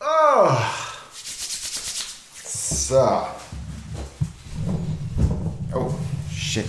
[0.00, 0.58] Oh.
[2.44, 3.26] So.
[5.74, 5.94] Oh,
[6.30, 6.64] shit.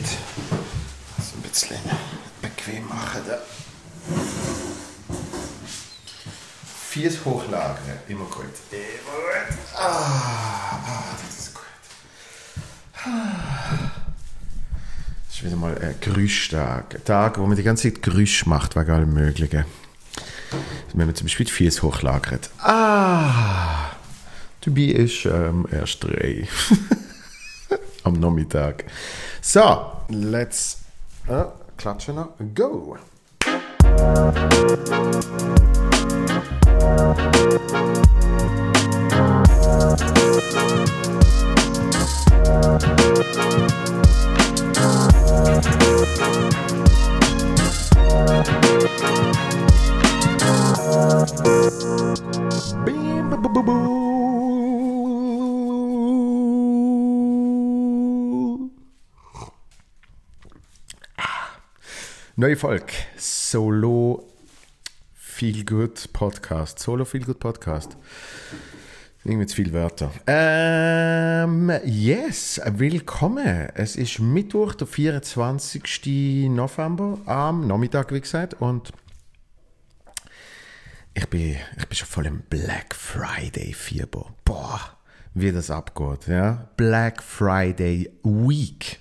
[1.19, 1.77] So ein bisschen
[2.41, 3.37] bequem machen da.
[6.89, 8.45] Viers hochlagern, immer gut.
[8.71, 9.57] Immer gut.
[9.75, 10.79] Ah,
[11.25, 11.63] das ist gut.
[15.27, 16.95] Das ist wieder mal ein Geräuschtag.
[16.95, 19.65] Ein Tag, wo man die ganze Zeit Geräusch macht, wegen allem Möglichen.
[20.93, 22.51] Wenn man zum Beispiel die Fies hochlagert.
[22.59, 23.91] Ah,
[24.61, 26.47] dabei ist ähm, erst drei.
[28.03, 28.85] Am Nachmittag.
[29.41, 30.81] So, let's
[31.27, 31.45] äh,
[31.77, 32.29] klatschen noch.
[32.53, 32.97] Go!
[39.83, 40.42] Bim,
[62.35, 62.93] Neue Folge.
[63.15, 64.27] Solo
[65.13, 66.79] Feel Good Podcast.
[66.79, 67.95] Solo Feel Good Podcast.
[69.23, 70.11] Irgendwie zu viele Wörter.
[70.27, 73.69] Ähm, yes, willkommen.
[73.75, 76.49] Es ist Mittwoch, der 24.
[76.49, 78.55] November, am Nachmittag, wie gesagt.
[78.59, 78.91] Und
[81.13, 84.33] ich bin, ich bin schon voll im Black Friday Fieber.
[84.45, 84.97] Boah,
[85.33, 86.69] wie das abgeht, ja.
[86.77, 88.99] Black Friday Week.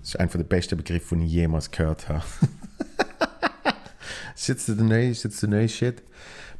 [0.00, 2.24] Das ist einer der besten Begriffe, den ich jemals gehört habe.
[4.34, 6.02] ist jetzt der neue, ist jetzt der neue Shit.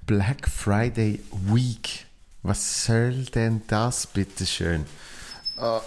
[0.05, 2.06] Black Friday Week.
[2.42, 4.84] Was soll denn das, bitteschön?
[5.58, 5.80] Uh,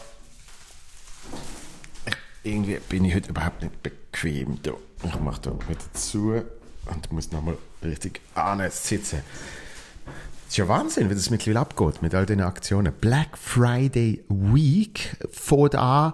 [2.44, 4.60] irgendwie bin ich heute überhaupt nicht bequem.
[5.04, 6.44] Ich mache da wieder zu
[6.86, 8.22] und muss nochmal richtig
[8.70, 9.22] sitzen.
[10.48, 12.94] Es ist ja Wahnsinn, wie das mittlerweile abgeht mit all den Aktionen.
[13.00, 16.14] Black Friday Week fängt an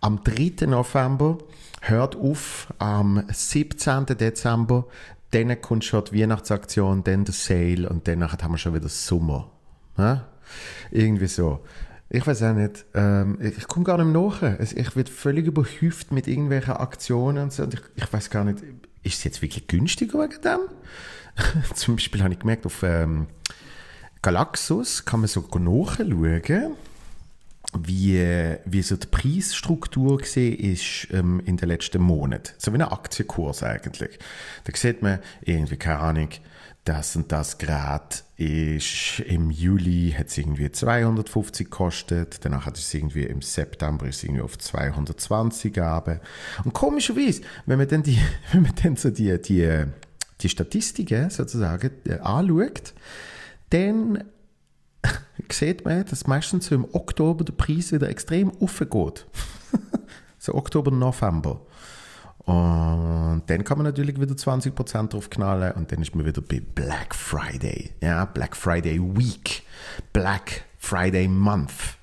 [0.00, 0.66] am 3.
[0.66, 1.38] November,
[1.80, 4.06] hört auf am 17.
[4.06, 4.86] Dezember,
[5.30, 9.50] dann kommt schon die Weihnachtsaktion, dann der Sale und dann haben wir schon wieder Sommer.
[9.98, 10.28] Ja?
[10.90, 11.60] Irgendwie so.
[12.08, 14.60] Ich weiß auch nicht, ähm, ich komme gar nicht nach.
[14.60, 17.64] Ich werde völlig überhäuft mit irgendwelchen Aktionen und so.
[17.64, 18.62] Und ich, ich weiß gar nicht,
[19.04, 20.60] ist es jetzt wirklich günstiger wegen dem?
[21.74, 23.26] Zum Beispiel habe ich gemerkt, auf ähm,
[24.22, 26.76] Galaxus kann man so nachschauen,
[27.76, 30.78] wie, wie so die Preisstruktur gesehen
[31.10, 32.52] ähm, in den letzten Monaten.
[32.58, 34.18] So wie ein Aktienkurs eigentlich.
[34.64, 36.28] Da sieht man irgendwie, keine Ahnung,
[36.84, 42.92] das und das Grad ist im Juli hat es irgendwie 250 gekostet, danach hat es
[42.92, 46.20] irgendwie im September ist irgendwie auf 220 gegeben.
[46.64, 48.18] Und komischerweise, wenn man dann die,
[48.52, 49.84] wenn man dann so die, die,
[50.40, 52.92] die Statistiken sozusagen äh, anschaut,
[53.70, 54.24] dann
[55.50, 59.26] sieht man, dass meistens so im Oktober der Preis wieder extrem aufgeht.
[60.38, 61.62] so Oktober, November.
[62.44, 66.60] Und dann kann man natürlich wieder 20% drauf knallen und dann ist man wieder bei
[66.60, 67.92] Black Friday.
[68.02, 69.62] Ja, Black Friday Week.
[70.12, 71.96] Black Friday Month.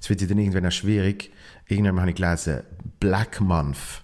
[0.00, 1.32] Es wird dann irgendwann auch schwierig.
[1.66, 2.62] Irgendwann habe ich gelesen,
[3.00, 4.02] Black Month.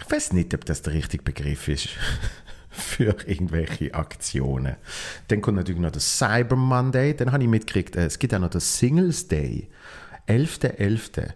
[0.00, 1.90] Ich weiß nicht, ob das der richtige Begriff ist
[2.70, 4.76] für irgendwelche Aktionen.
[5.28, 7.14] Dann kommt natürlich noch der Cyber Monday.
[7.14, 9.68] Dann habe ich mitgekriegt, äh, es gibt auch noch den Singles Day.
[10.26, 10.78] 11.11.
[10.78, 11.34] .11.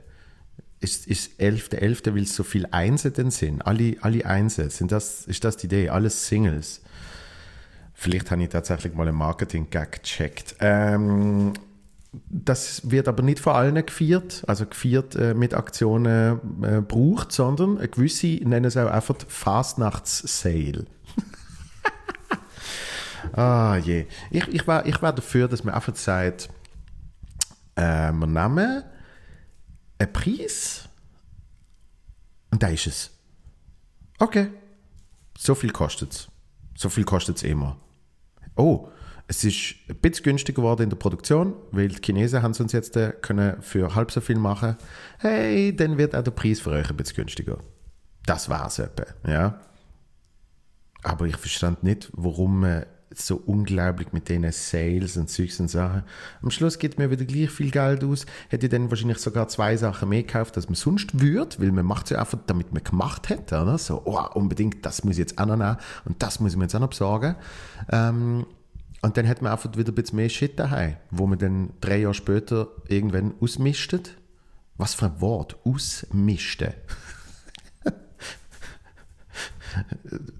[0.81, 3.67] Ist, ist 11.11., .11., weil es so viele Einsen denn sind.
[3.67, 4.71] Alle, alle Einsen.
[4.71, 5.89] Sind das, ist das die Idee?
[5.89, 6.83] Alles Singles.
[7.95, 10.55] Vielleicht habe ich tatsächlich mal einen Marketing-Gag gecheckt.
[10.61, 11.53] Ähm,
[12.13, 17.79] das wird aber nicht vor allen gefeiert, also gefeiert äh, mit Aktionen äh, braucht, sondern
[17.91, 20.87] gewisse nennen es auch einfach Fastnachts-Sale.
[23.33, 24.07] ah je.
[24.31, 26.49] Ich, ich, war, ich war dafür, dass man einfach sagt,
[27.75, 28.85] äh, wir nehmen
[29.99, 30.89] einen Preis
[32.51, 33.11] und da ist es.
[34.19, 34.49] Okay,
[35.37, 36.29] so viel kostet es.
[36.77, 37.77] So viel kostet es immer.
[38.57, 38.89] Oh,
[39.29, 42.73] es ist ein bisschen günstiger geworden in der Produktion, weil die Chinesen haben es uns
[42.73, 44.77] jetzt äh, können für halb so viel machen.
[45.19, 47.59] Hey, dann wird auch der Preis für euch ein bisschen günstiger.
[48.25, 48.83] Das war es
[49.27, 49.61] ja.
[51.03, 52.87] Aber ich verstand nicht, warum man
[53.21, 56.05] so unglaublich mit diesen Sales und und Sachen.
[56.43, 58.27] Am Schluss gibt mir wieder gleich viel Geld aus.
[58.49, 61.85] Hätte ich dann wahrscheinlich sogar zwei Sachen mehr gekauft, als man sonst würde, weil man
[61.85, 63.79] macht es ja einfach, damit man gemacht hätte, oder?
[63.79, 66.65] So, oh, unbedingt, das muss ich jetzt auch noch nehmen und das muss ich mir
[66.65, 67.35] jetzt auch noch besorgen.
[67.91, 68.47] Ähm,
[69.01, 71.99] Und dann hat man einfach wieder ein bisschen mehr Shit daheim, wo man dann drei
[71.99, 74.17] Jahre später irgendwann ausmistet.
[74.77, 75.57] Was für ein Wort?
[75.65, 76.73] Ausmisten.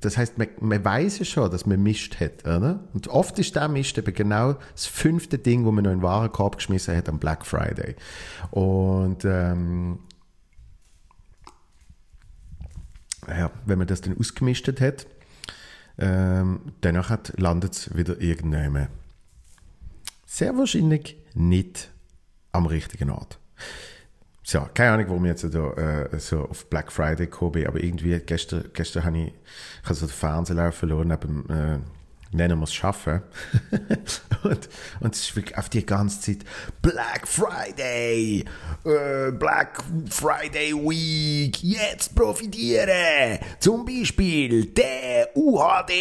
[0.01, 2.45] das heißt, man, man weiß ja schon, dass man Mist hat.
[2.45, 2.81] Oder?
[2.93, 6.03] Und oft ist der Mist eben genau das fünfte Ding, wo man noch in den
[6.03, 7.97] Warenkorb geschmissen hat am Black Friday.
[8.51, 10.01] Und ähm,
[13.29, 15.07] ja, wenn man das dann ausgemistet hat,
[15.99, 18.89] ähm, danach landet es wieder irgendwann.
[20.27, 21.91] Sehr wahrscheinlich nicht
[22.53, 23.39] am richtigen Ort.
[24.51, 27.85] So, keine Ahnung, warum ich jetzt da, äh, so auf Black Friday gekommen bin, aber
[27.85, 31.79] irgendwie gestern, gestern habe ich, ich habe so den Fernseher verloren neben, äh,
[32.31, 33.23] nennen wir es schaffen.
[34.43, 34.69] und,
[35.01, 36.47] und es ist wirklich auf die ganze Zeit
[36.83, 38.45] Black Friday,
[38.85, 43.39] äh, Black Friday Week, jetzt profitieren.
[43.61, 45.93] Zum Beispiel der UHD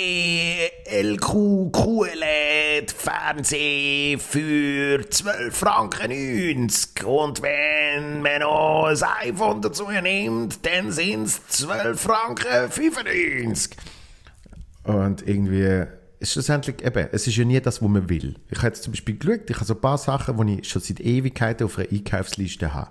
[0.86, 7.06] LQ QLED Fernseh für 12 Franken 90.
[7.06, 13.78] Und wenn man noch ein iPhone dazu nimmt, dann sind es 12 Franken 95.
[14.84, 15.86] Und irgendwie
[16.20, 18.36] ist schlussendlich eben, es ist ja nie das, was man will.
[18.50, 20.82] Ich habe jetzt zum Beispiel geschaut, ich habe so ein paar Sachen, die ich schon
[20.82, 22.90] seit Ewigkeiten auf einer Einkaufsliste habe.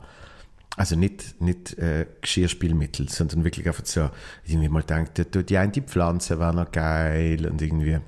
[0.76, 4.10] Also nicht, nicht äh, Geschirrspülmittel, sondern wirklich einfach so,
[4.44, 7.98] irgendwie mal denkt, die eine Pflanze wäre noch geil und irgendwie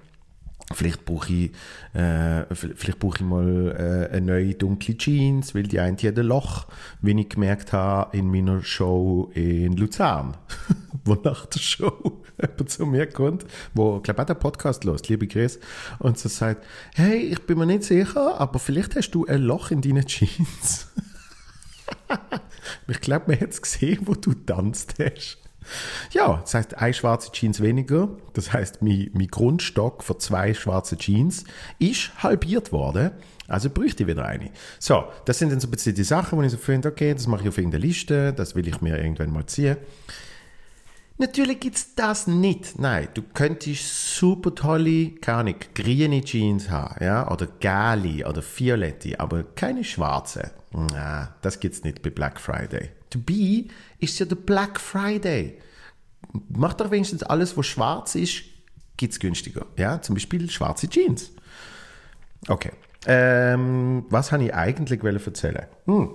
[0.75, 1.51] Vielleicht brauche ich,
[1.95, 6.27] äh, vielleicht brauche ich mal äh, eine neue dunkle Jeans, weil die eine hat ein
[6.27, 6.67] Loch,
[7.01, 10.37] wie ich gemerkt habe in meiner Show in Luzern,
[11.07, 13.45] wo nach der Show jemand zu mir kommt,
[13.75, 15.59] wo, glaube auch der Podcast los, liebe Chris,
[15.99, 16.65] und so sagt,
[16.95, 20.89] hey, ich bin mir nicht sicher, aber vielleicht hast du ein Loch in deinen Jeans.
[22.89, 25.39] ich glaube, man hat es gesehen, wo du tanzt hast.
[26.13, 28.09] Ja, das heißt, eine schwarze Jeans weniger.
[28.33, 31.45] Das heißt, mein, mein Grundstock für zwei schwarze Jeans
[31.79, 33.11] ist halbiert worden.
[33.49, 34.51] Also bräuchte ich wieder eine.
[34.79, 37.27] So, das sind dann so ein bisschen die Sachen, wo ich so finde, okay, das
[37.27, 39.79] mache ich auf irgendeiner Liste, das will ich mir irgendwann mal ziehen.
[41.21, 42.79] Natürlich gibt es das nicht.
[42.79, 49.19] Nein, du könntest super tolle, keine Ahnung, grüne Jeans haben, ja, oder gelbe oder violette,
[49.19, 50.53] aber keine schwarze.
[50.71, 52.91] Na, das gibt's nicht bei Black Friday.
[53.11, 53.65] Dabei
[53.99, 55.59] ist ja der Black Friday.
[56.51, 58.45] Mach doch wenigstens alles, was schwarz ist,
[58.97, 59.67] gibt's günstiger.
[59.77, 61.33] Ja, zum Beispiel schwarze Jeans.
[62.47, 62.73] Okay.
[63.07, 65.67] Ähm, was habe ich eigentlich erzählen?
[65.87, 66.11] Hm.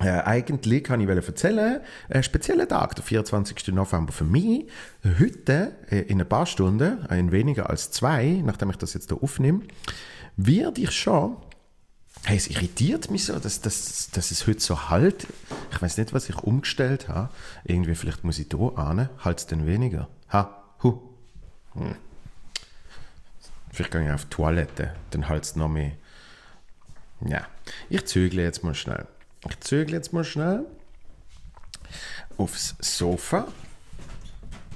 [0.00, 3.68] Äh, eigentlich kann ich erzählen, ein spezieller Tag, der 24.
[3.68, 4.66] November für mich.
[5.18, 9.22] Heute, äh, in ein paar Stunden, in weniger als zwei, nachdem ich das jetzt hier
[9.22, 9.62] aufnehme,
[10.36, 11.36] werde ich schon
[12.24, 15.26] Hey, es irritiert mich so, dass, dass, dass es heute so halt.
[15.70, 17.30] Ich weiß nicht, was ich umgestellt habe.
[17.64, 20.08] Irgendwie, vielleicht muss ich da ahnen, halt es dann weniger.
[20.30, 21.00] Ha, hu.
[21.74, 21.94] Hm.
[23.72, 25.92] Vielleicht gehe ich auf die Toilette, dann halt es noch mehr.
[27.24, 27.46] Ja,
[27.88, 29.06] ich zügle jetzt mal schnell.
[29.48, 30.66] Ich zügle jetzt mal schnell
[32.36, 33.48] aufs Sofa.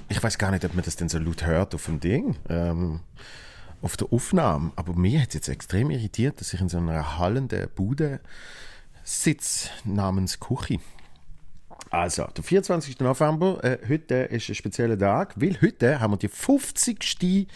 [0.09, 2.35] Ich weiß gar nicht, ob man das denn so laut hört auf dem Ding.
[2.49, 3.01] Ähm,
[3.81, 4.71] auf der Aufnahme.
[4.75, 8.19] Aber mir hat es jetzt extrem irritiert, dass ich in so einer hallenden Bude
[9.03, 10.79] sitze namens Küche.
[11.89, 12.99] Also, der 24.
[12.99, 17.47] November, äh, heute ist ein spezieller Tag, weil heute haben wir die 50.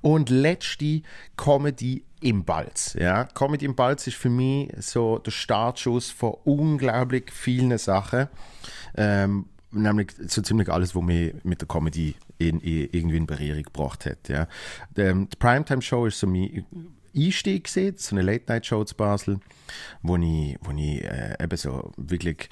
[0.00, 1.02] und letzte
[1.36, 2.96] Comedy im Balz.
[2.98, 8.28] Ja, Comedy im Balz ist für mich so der Startschuss von unglaublich vielen Sachen.
[8.96, 13.62] Ähm, nämlich so ziemlich alles, was mich mit der Comedy in, in, irgendwie in Berührung
[13.62, 14.28] gebracht hat.
[14.28, 14.48] Ja.
[14.96, 16.64] Ähm, die Primetime-Show ist so mein
[17.14, 19.38] Einstieg gesehen, so eine Late-Night-Show zu Basel,
[20.02, 22.48] wo ich, wo ich äh, eben so wirklich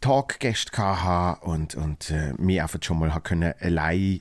[0.00, 4.20] Talkgäste hatte und, und äh, mich einfach schon mal können allein äh,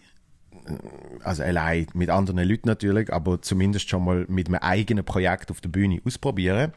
[1.24, 5.62] also allein mit anderen Leuten natürlich, aber zumindest schon mal mit meinem eigenen Projekt auf
[5.62, 6.74] der Bühne ausprobieren.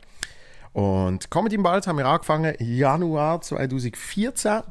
[0.72, 4.62] Und Comedy im Balz haben wir angefangen Januar 2014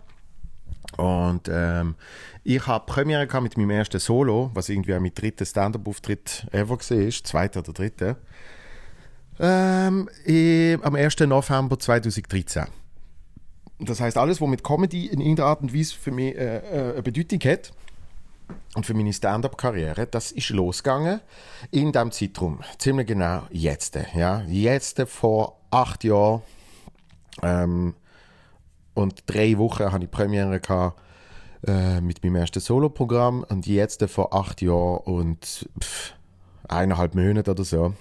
[0.97, 1.95] und ähm,
[2.43, 7.59] ich habe Premiere mit meinem ersten Solo, was irgendwie mein dritter Stand-up-Auftritt ever war, zweiter
[7.61, 8.17] oder dritter.
[9.39, 10.09] Ähm,
[10.83, 11.19] am 1.
[11.21, 12.65] November 2013.
[13.85, 16.93] Das heißt alles, was mit Comedy in irgendeiner Art und Weise für mich äh, äh,
[16.93, 17.71] eine Bedeutung hat
[18.75, 21.21] und für meine Stand-up-Karriere, das ist losgegangen
[21.71, 22.59] in diesem Zeitraum.
[22.77, 23.97] Ziemlich genau jetzt.
[24.15, 24.41] Ja?
[24.47, 26.41] Jetzt vor acht Jahren.
[27.41, 27.95] Ähm,
[28.93, 30.99] und drei Wochen hatte ich Premiere gehabt,
[31.65, 36.13] äh, mit meinem ersten Soloprogramm und jetzt vor acht Jahren und pff,
[36.67, 37.93] eineinhalb Monate oder so,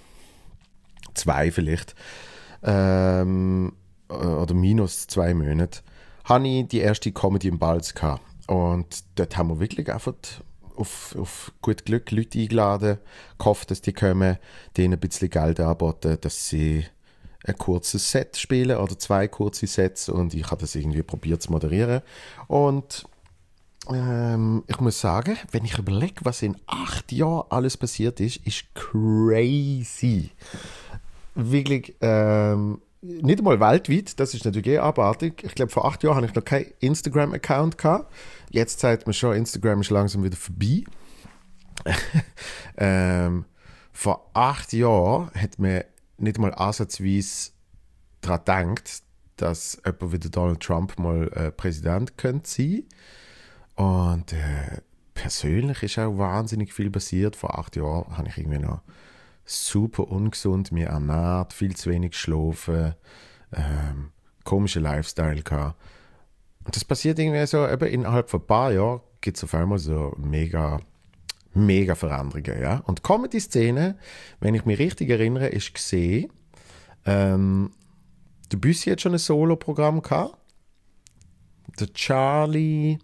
[1.14, 1.94] zwei vielleicht,
[2.62, 5.80] ähm, äh, oder minus zwei Monate,
[6.24, 8.22] habe ich die erste Comedy im Balz gehabt.
[8.46, 10.14] Und dort haben wir wirklich einfach
[10.76, 12.98] auf, auf gut Glück Leute eingeladen,
[13.38, 14.38] gehofft, dass die kommen,
[14.76, 16.84] denen ein bisschen Geld anboten, dass sie
[17.44, 21.50] ein kurzes Set spielen oder zwei kurze Sets und ich habe das irgendwie probiert zu
[21.50, 22.02] moderieren.
[22.46, 23.04] Und
[23.90, 28.64] ähm, ich muss sagen, wenn ich überlege, was in acht Jahren alles passiert ist, ist
[28.74, 30.30] crazy.
[31.34, 35.42] Wirklich, ähm, nicht einmal weltweit, das ist natürlich eh abartig.
[35.42, 37.76] Ich glaube, vor acht Jahren hatte ich noch keinen Instagram-Account.
[38.50, 40.84] Jetzt zeigt man schon, Instagram ist langsam wieder vorbei.
[42.76, 43.44] ähm,
[43.92, 45.82] vor acht Jahren hat man
[46.18, 47.50] nicht mal ansatzweise
[48.20, 49.02] daran gedacht,
[49.36, 52.84] dass jemand wie Donald Trump mal äh, Präsident könnte sein.
[53.74, 54.80] Und äh,
[55.14, 57.34] persönlich ist auch wahnsinnig viel passiert.
[57.34, 58.82] Vor acht Jahren habe ich irgendwie noch
[59.44, 62.94] super ungesund mir ernährt, viel zu wenig geschlafen,
[63.52, 64.10] ähm,
[64.44, 65.76] komischen Lifestyle gehabt.
[66.64, 69.78] Und das passiert irgendwie so, eben innerhalb von ein paar Jahren gibt es auf einmal
[69.78, 70.80] so mega,
[71.54, 72.60] mega Veränderungen.
[72.60, 72.82] Ja?
[72.86, 73.98] Und Comedy-Szene,
[74.40, 76.32] wenn ich mich richtig erinnere, ist gesehen,
[77.04, 77.72] ähm,
[78.52, 80.36] der Büssi hat schon ein Solo-Programm gehabt.
[81.80, 82.98] Der Charlie,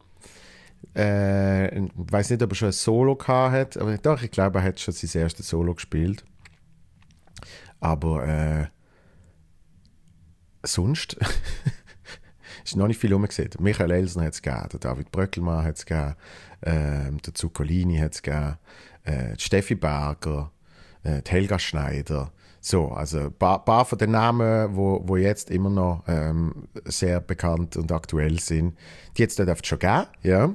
[0.96, 4.58] äh, ich weiß nicht, ob er schon ein Solo gehabt hat, aber doch, ich glaube,
[4.58, 6.24] er hat schon sein erstes Solo gespielt.
[7.80, 8.66] Aber äh,
[10.62, 11.16] sonst
[12.64, 13.50] ist noch nicht viel umgesehen.
[13.60, 16.14] Michael Elsner hat es gegeben, David Bröckelmann hat es gegeben,
[16.62, 18.56] äh, der Zuccolini hat es gegeben,
[19.04, 20.50] äh, Steffi Berger,
[21.04, 22.32] äh, Helga Schneider.
[22.60, 27.20] So, also ein paar, paar, von den Namen, wo, wo jetzt immer noch ähm, sehr
[27.20, 28.76] bekannt und aktuell sind,
[29.16, 30.54] die jetzt dort schon gegeben, ja.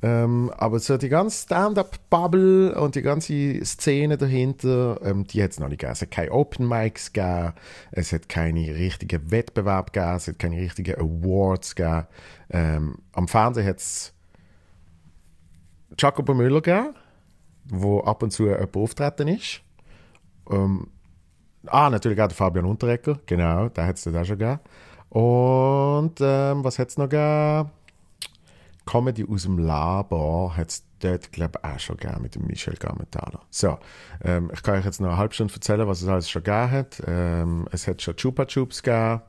[0.00, 5.58] Ähm, aber so die ganze Stand-up-Bubble und die ganze Szene dahinter, ähm, die hat es
[5.58, 5.92] noch nicht gegeben.
[5.92, 7.54] Es hat keine Open Mics gegeben,
[7.90, 12.06] es hat keine richtigen Wettbewerbe gegeben, es hat keine richtigen Awards gegeben.
[12.50, 14.14] Ähm, am Fernsehen hat es
[15.98, 16.94] Jacobo Müller gegeben,
[17.68, 19.62] wo ab und zu jemand auftreten ist.
[20.48, 20.86] Ähm,
[21.66, 24.60] ah, natürlich auch der Fabian Unterrecker, genau, da hat es auch schon gegeben.
[25.08, 27.70] Und ähm, was hat es noch gegeben?
[28.88, 32.72] Comedy aus dem Labor hat es dort, glaube ich, auch schon gegeben mit dem Michel
[32.74, 33.42] Gamethaler.
[33.50, 33.76] So,
[34.24, 36.70] ähm, ich kann euch jetzt noch eine halbe Stunde erzählen, was es alles schon gegeben
[36.70, 37.02] hat.
[37.06, 39.20] Ähm, es hat schon Chupa Chups gegeben.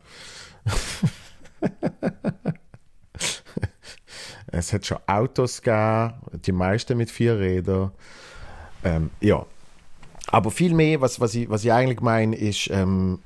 [4.48, 6.13] es hat schon Autos gegeben,
[6.46, 7.92] die meisten mit vier Rädern.
[8.86, 9.46] Ähm, ja,
[10.28, 13.20] aber viel mehr, was, was, ich, was ich eigentlich meine, ist, ähm,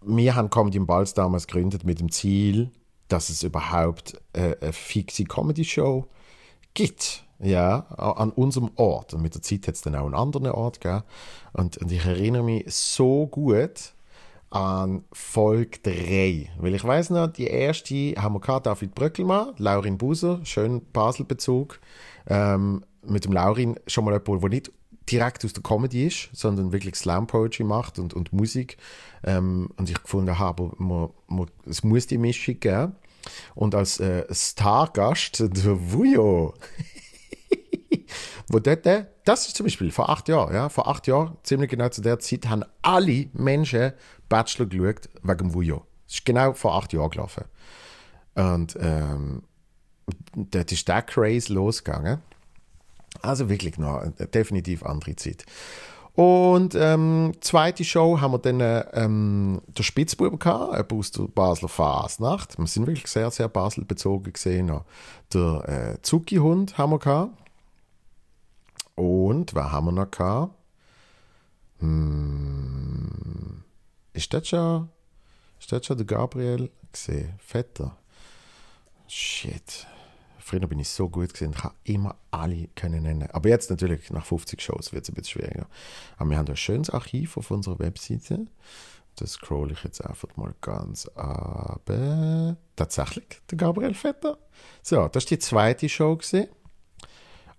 [0.00, 2.70] wir haben Comedy im Balz damals gegründet mit dem Ziel,
[3.08, 6.06] dass es überhaupt äh, eine fixe Comedy-Show
[6.74, 7.24] gibt.
[7.38, 9.12] Ja, an unserem Ort.
[9.12, 11.04] Und mit der Zeit hat es dann auch einen anderen Ort gegeben.
[11.52, 13.92] Und, und ich erinnere mich so gut
[14.48, 16.50] an Folge 3.
[16.58, 21.78] Weil ich weiß noch, die erste haben wir gehabt, David Bröckelmann, Laurin Buser, schön Basel-Bezug.
[22.26, 24.72] Ähm, mit dem Laurin schon mal jemand, der nicht
[25.10, 28.76] direkt aus der Comedy ist, sondern wirklich Slam Poetry macht und, und Musik.
[29.24, 32.96] Ähm, und ich gefunden habe, man, man, es muss die Mischung geben.
[33.54, 36.54] Und als äh, Stargast der Vujo.
[38.48, 38.86] Wo dort,
[39.24, 42.20] das ist zum Beispiel vor acht Jahren, ja, vor acht Jahren, ziemlich genau zu der
[42.20, 43.92] Zeit, haben alle Menschen
[44.28, 45.84] Bachelor geschaut wegen dem Vujo.
[46.06, 47.44] Das ist genau vor acht Jahren gelaufen.
[48.34, 49.42] Und ähm,
[50.36, 52.20] dort ist der Craze losgegangen.
[53.22, 55.44] Also wirklich noch eine definitiv andere Zeit.
[56.16, 62.58] Und ähm, zweite Show haben wir dann ähm, der Spitzbub gehabt, aus der Basler Fasnacht.
[62.58, 64.72] Wir sind wirklich sehr, sehr Basel bezogen gesehen.
[65.34, 67.36] Der äh, Zucki-Hund haben wir gehabt.
[68.94, 70.54] Und wer haben wir noch gehabt?
[71.80, 73.62] Hm,
[74.14, 74.88] ist das schon,
[75.60, 77.34] ist das schon der Gabriel gesehen?
[77.38, 77.94] Vetter.
[79.06, 79.86] Shit.
[80.46, 83.28] Früher bin ich so gut gesehen, ich habe immer alle können nennen.
[83.32, 85.66] Aber jetzt natürlich nach 50 Shows wird es ein bisschen schwieriger.
[86.18, 88.46] Aber wir haben ein schönes Archiv auf unserer Webseite.
[89.16, 91.90] Das scroll ich jetzt einfach mal ganz ab.
[92.76, 94.38] Tatsächlich, der Gabriel Vetter.
[94.84, 96.48] So, das ist die zweite Show gesehen.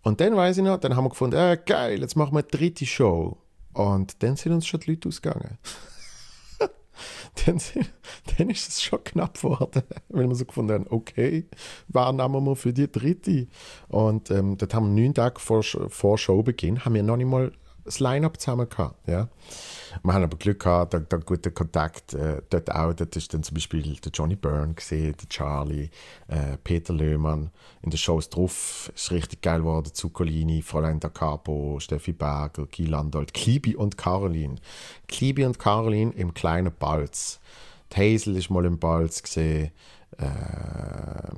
[0.02, 2.48] Und dann weiß ich noch, dann haben wir gefunden, äh, geil, jetzt machen wir eine
[2.48, 3.36] dritte Show.
[3.74, 5.58] Und dann sind uns schon die Leute ausgegangen.
[7.46, 7.60] dann,
[8.38, 11.46] dann ist es schon knapp geworden, weil wir so gefunden haben, okay,
[11.88, 13.48] wer nehmen wir für die dritte?
[13.88, 17.52] Und ähm, das haben wir neun Tage vor, vor Showbeginn, haben wir noch nicht mal
[17.88, 19.08] das Line-Up zusammen gehabt.
[19.08, 19.28] Ja.
[20.04, 22.94] Wir haben aber Glück gehabt, da, da guten Kontakt äh, dort auch.
[22.94, 25.90] Dort ist dann zum Beispiel der Johnny Byrne gesehen, der Charlie,
[26.28, 27.50] äh, Peter Löhmann.
[27.82, 29.94] In den Shows drauf ist richtig geil geworden.
[29.94, 34.56] Zuccolini, Fräulein da Capo, Steffi Berger, Guy Landolt, Klibi und Caroline.
[35.08, 37.40] Klibi und Caroline im kleinen Balz.
[37.94, 39.72] Die Hazel ist mal im Balz gesehen.
[40.18, 41.32] Äh,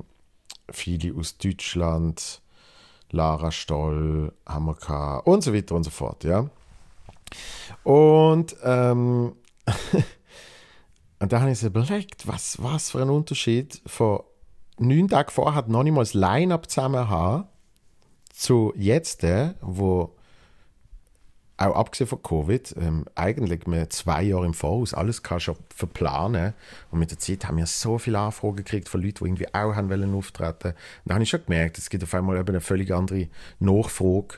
[0.72, 2.42] viele aus Deutschland.
[3.12, 6.50] Lara Stoll gehabt und so weiter und so fort, ja.
[7.84, 9.34] Und, ähm,
[11.20, 14.22] und da habe ich so überlegt, was, was für ein Unterschied von
[14.78, 17.48] neun Tagen vorher hat noch nicht mal das Line-Up zusammen haben,
[18.34, 20.16] zu jetzt, äh, wo
[21.60, 26.54] auch abgesehen von Covid, ähm, eigentlich mit zwei Jahre im Voraus alles kann schon verplanen.
[26.90, 29.76] Und mit der Zeit haben wir so viele Anfragen gekriegt von Leuten, die irgendwie auch
[29.76, 30.70] haben wollen auftreten.
[30.70, 30.76] Und
[31.06, 33.28] da habe ich schon gemerkt, es gibt auf einmal eben eine völlig andere
[33.60, 34.38] Nachfrage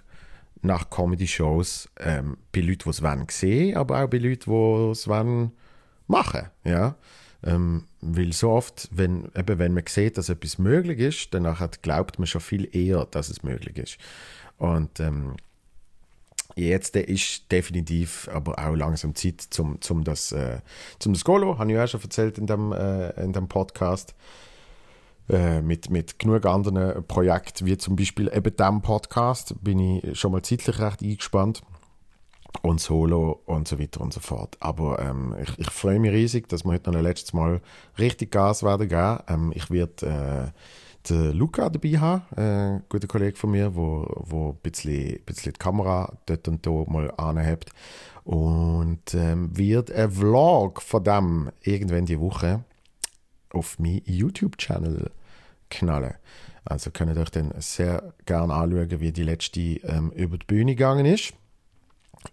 [0.63, 5.07] nach Comedy-Shows ähm, bei Leuten, die es wollen sehen, aber auch bei Leuten, die es
[5.07, 5.51] wollen
[6.07, 6.49] machen.
[6.63, 6.95] Ja?
[7.43, 12.17] Ähm, weil so oft, wenn, eben, wenn man sieht, dass etwas möglich ist, dann glaubt
[12.17, 13.97] man schon viel eher, dass es möglich ist.
[14.57, 15.35] Und ähm,
[16.55, 20.59] Jetzt ist definitiv aber auch langsam Zeit, zum, zum das, äh,
[20.99, 24.15] zum das Golo, habe ich ja schon erzählt in dem, äh, in dem Podcast,
[25.29, 30.31] äh, mit, mit genug anderen Projekten, wie zum Beispiel eben dem Podcast, bin ich schon
[30.33, 31.61] mal zeitlich recht eingespannt
[32.61, 34.57] und Solo und so weiter und so fort.
[34.59, 37.61] Aber ähm, ich, ich freue mich riesig, dass wir heute noch ein letztes Mal
[37.97, 39.19] richtig Gas werden geben.
[39.27, 44.05] Ähm, ich werde äh, den Luca dabei haben, äh, ein guter Kollege von mir, wo,
[44.17, 47.71] wo ein bisschen, bisschen die Kamera dort und da mal anhebt.
[48.23, 52.63] Und ähm, wird ein Vlog von dem irgendwann die Woche
[53.49, 55.11] auf meinen YouTube-Channel
[55.69, 56.13] knallen.
[56.63, 60.75] Also könnt ihr euch dann sehr gerne anschauen, wie die letzte ähm, über die Bühne
[60.75, 61.33] gegangen ist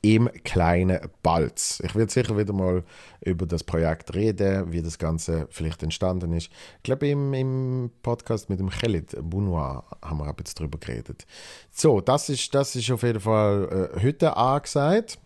[0.03, 1.81] im kleinen Balz.
[1.85, 2.85] Ich werde sicher wieder mal
[3.21, 6.51] über das Projekt reden, wie das Ganze vielleicht entstanden ist.
[6.77, 11.27] Ich glaube, im, im Podcast mit dem Khalid Bounois haben wir ein bisschen darüber geredet.
[11.71, 15.19] So, das ist, das ist auf jeden Fall äh, heute angesagt.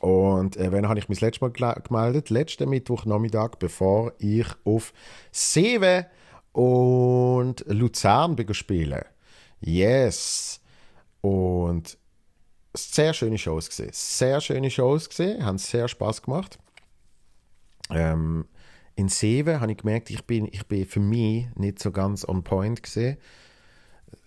[0.00, 2.30] Und äh, wann habe ich mich das letzte Mal gemeldet?
[2.30, 4.92] Letzten Mittwochnachmittag, bevor ich auf
[5.30, 6.06] Sewe
[6.52, 9.02] und Luzern spielen.
[9.60, 10.60] Yes.
[11.20, 11.96] Und
[12.74, 13.90] sehr schöne Shows gesehen.
[13.92, 16.58] Sehr schöne Shows gesehen, haben sehr Spaß gemacht.
[17.90, 18.46] Ähm,
[18.94, 22.42] in Seven habe ich gemerkt, ich bin, ich bin für mich nicht so ganz on
[22.42, 23.16] point gesehen.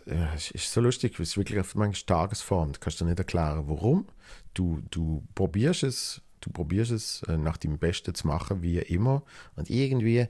[0.06, 2.74] Äh, es ist so lustig, es ist wirklich auf manchmal Tagesform.
[2.74, 4.08] Du kannst dir nicht erklären, warum.
[4.54, 9.24] Du, du probierst es, du probierst es äh, nach dem Besten zu machen, wie immer.
[9.56, 10.28] Und irgendwie,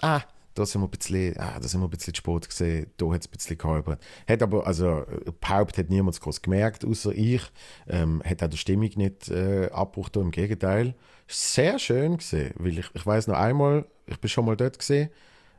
[0.00, 0.22] ah,
[0.56, 3.20] da sind wir ein bisschen, ah, da sind wir ein bisschen Sport gesehen, da hat
[3.20, 3.96] es ein bisschen geholfen.
[4.26, 7.42] Hat aber, also, überhaupt hat niemand groß gemerkt, außer ich.
[7.88, 10.94] Ähm, hat auch die Stimmung nicht äh, abgebrochen, im Gegenteil.
[11.28, 15.10] Sehr schön gesehen, weil ich, ich weiß noch einmal, ich bin schon mal dort gesehen,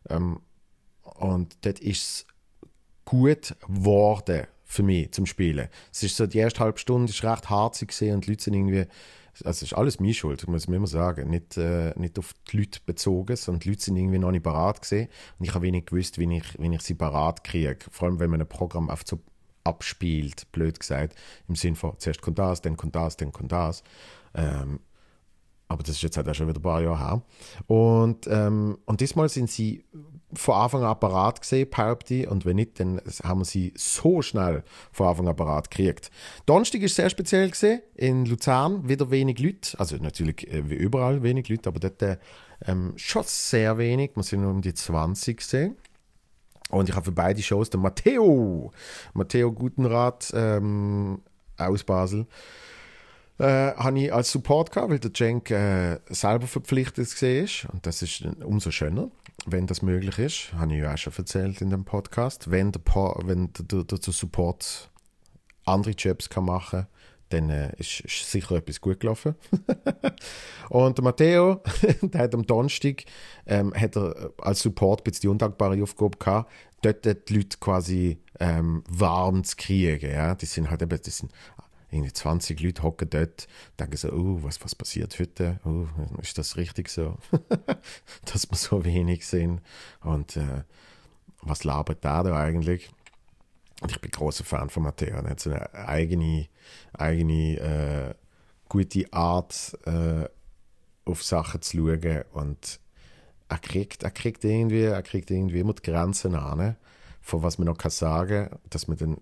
[0.10, 0.40] ähm,
[1.04, 2.26] und dort ist es
[3.06, 5.70] gut geworden für mich zum Spielen.
[5.94, 8.54] Es ist so, die erste halbe Stunde ist recht hart gesehen und die Leute sind
[8.56, 8.86] irgendwie
[9.44, 11.30] also ist alles meine Schuld, muss man immer sagen.
[11.30, 14.82] Nicht, äh, nicht auf die Leute bezogen, sondern die Leute sind irgendwie noch nicht parat
[14.82, 17.78] gesehen und ich habe wenig gewusst, wie ich, wie ich sie parat kriege.
[17.92, 19.20] Vor allem, wenn man ein Programm oft so
[19.64, 21.16] abspielt, blöd gesagt,
[21.48, 23.84] im Sinn von zuerst kommt das, dann kommt das, dann kommt das.
[24.34, 24.80] Ähm,
[25.68, 27.22] aber das ist jetzt halt auch schon wieder ein paar Jahre her.
[27.68, 29.84] Und, ähm, und diesmal sind sie
[30.34, 32.30] von Anfang an parat gesehen, behaupte.
[32.30, 36.12] Und wenn nicht, dann haben wir sie so schnell von Anfang an parat gekriegt.
[36.46, 37.82] Donnerstag ist sehr speziell gesehen.
[37.96, 39.80] In Luzern wieder wenig Leute.
[39.80, 42.18] Also natürlich äh, wie überall wenig Leute, aber dort äh,
[42.66, 44.12] ähm, schon sehr wenig.
[44.16, 45.78] Wir sind nur um die 20 gesehen.
[46.70, 48.72] Und ich habe für beide Shows den Matteo,
[49.14, 51.22] Matteo Gutenrat ähm,
[51.58, 52.28] aus Basel,
[53.40, 57.74] äh, habe ich als Support gehabt, weil der Cenk äh, selber verpflichtet war.
[57.74, 59.10] Und das ist umso schöner,
[59.46, 60.54] wenn das möglich ist.
[60.54, 62.50] Habe ich ja auch schon erzählt in dem Podcast.
[62.50, 62.82] Wenn der,
[63.24, 64.90] wenn der, der, der Support
[65.66, 66.88] andere Jobs kann machen kann,
[67.30, 69.36] dann äh, ist, ist, sicher etwas gut gelaufen.
[70.70, 71.62] und der Matteo,
[72.02, 73.04] der hat am Donnerstag
[73.46, 78.84] ähm, hat er als Support ein die undankbare Aufgabe gehabt, dort die Leute quasi ähm,
[78.90, 80.10] warm zu kriegen.
[80.10, 80.36] Ja?
[80.36, 81.32] Die sind halt eben, die sind
[81.90, 83.48] irgendwie 20 Leute hocken dort,
[83.80, 85.60] denken so, oh, was, was passiert heute?
[85.64, 85.88] Oh,
[86.22, 87.18] ist das richtig so?
[88.26, 89.62] Dass wir so wenig sind.
[90.02, 90.64] Und äh,
[91.42, 92.90] was labert der da eigentlich?
[93.82, 95.16] Und ich bin großer Fan von Matteo.
[95.16, 96.48] Er hat so eine eigene,
[96.94, 98.14] eigene äh,
[98.68, 100.28] gute Art, äh,
[101.06, 102.24] auf Sachen zu schauen.
[102.34, 102.80] Und
[103.50, 106.76] er kriegt, er kriegt irgendwie, er kriegt irgendwie immer die Grenzen an,
[107.22, 109.18] von was man noch kann sagen kann, dass man dann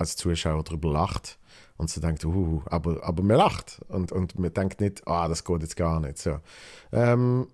[0.00, 1.38] als Zuschauer darüber lacht
[1.76, 5.44] und so denkt, uh, aber, aber man lacht und, und man denkt nicht, ah, das
[5.44, 6.18] geht jetzt gar nicht.
[6.18, 6.40] So.
[6.92, 7.48] Ähm,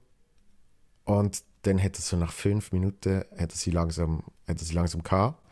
[1.04, 4.74] und dann hätte er so nach fünf Minuten hat er sie langsam, hat er sie
[4.74, 5.42] langsam gehabt.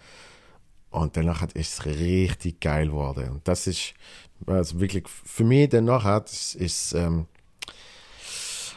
[0.90, 3.28] Und danach ist es richtig geil geworden.
[3.30, 3.94] Und das ist
[4.46, 7.26] also wirklich für mich dann nachher ist, ist ähm,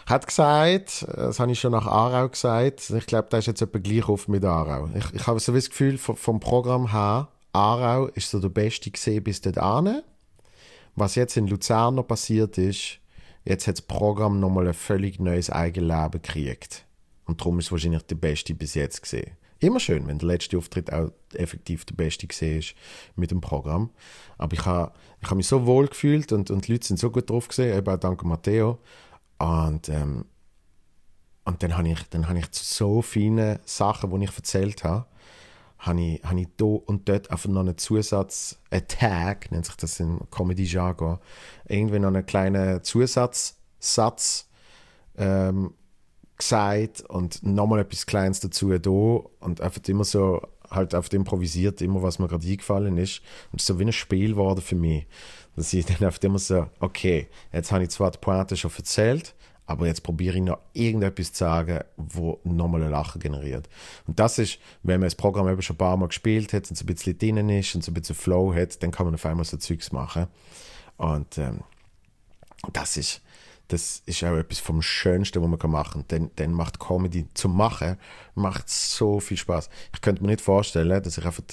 [0.08, 3.78] hat gesagt, das habe ich schon nach Aarau gesagt, ich glaube, da ist jetzt etwa
[3.78, 4.90] gleich auf mit Aarau.
[4.96, 8.92] Ich, ich habe so das Gefühl, vom, vom Programm her, Aarau ist so der beste
[8.92, 10.02] gesehen bis dahin.
[10.96, 13.00] Was jetzt in Luzern noch passiert ist,
[13.46, 16.86] jetzt hat das Programm nochmal ein völlig neues Eigenleben gekriegt.
[17.26, 19.32] Und darum ist es wahrscheinlich der beste bis jetzt gesehen.
[19.60, 22.76] Immer schön, wenn der letzte Auftritt auch effektiv der beste gesehen ist
[23.16, 23.90] mit dem Programm.
[24.38, 27.10] Aber ich habe ich hab mich so wohl gefühlt und, und die Leute sind so
[27.10, 28.78] gut drauf gesehen, eben auch dank Matteo.
[29.40, 30.26] Und, ähm,
[31.46, 35.06] und dann habe ich, hab ich so vielen Sachen, die ich erzählt habe,
[35.80, 39.76] habe ich, habe ich da und dort einfach noch einen Zusatz, einen Tag, nennt sich
[39.76, 41.20] das im Comedy-Jargon,
[41.68, 44.50] irgendwie noch einen kleinen Zusatzsatz
[45.18, 45.74] ähm,
[46.38, 52.02] gesagt und nochmal etwas Kleines dazu da und einfach immer so halt auf improvisiert, immer
[52.02, 53.22] was mir gerade eingefallen ist.
[53.52, 55.08] Und so wie ein Spiel geworden für mich.
[55.56, 59.34] Dass ich dann einfach immer so, okay, jetzt habe ich zwar die Pointe schon erzählt,
[59.68, 63.70] aber jetzt probiere ich noch irgendetwas zu sagen, wo nochmal ein Lachen generiert.
[64.08, 66.78] Und das ist, wenn man das Programm eben schon ein paar Mal gespielt hat und
[66.78, 69.26] so ein bisschen drinnen ist und so ein bisschen Flow hat, dann kann man auf
[69.26, 70.28] einmal so Zeugs machen.
[70.96, 71.60] Und ähm,
[72.72, 73.22] das ist,
[73.68, 76.22] das ist auch etwas vom Schönsten, was man machen kann.
[76.22, 77.98] Dann, dann macht Comedy zum Machen
[78.36, 79.70] macht so viel Spaß.
[79.94, 81.44] Ich könnte mir nicht vorstellen, dass ich einfach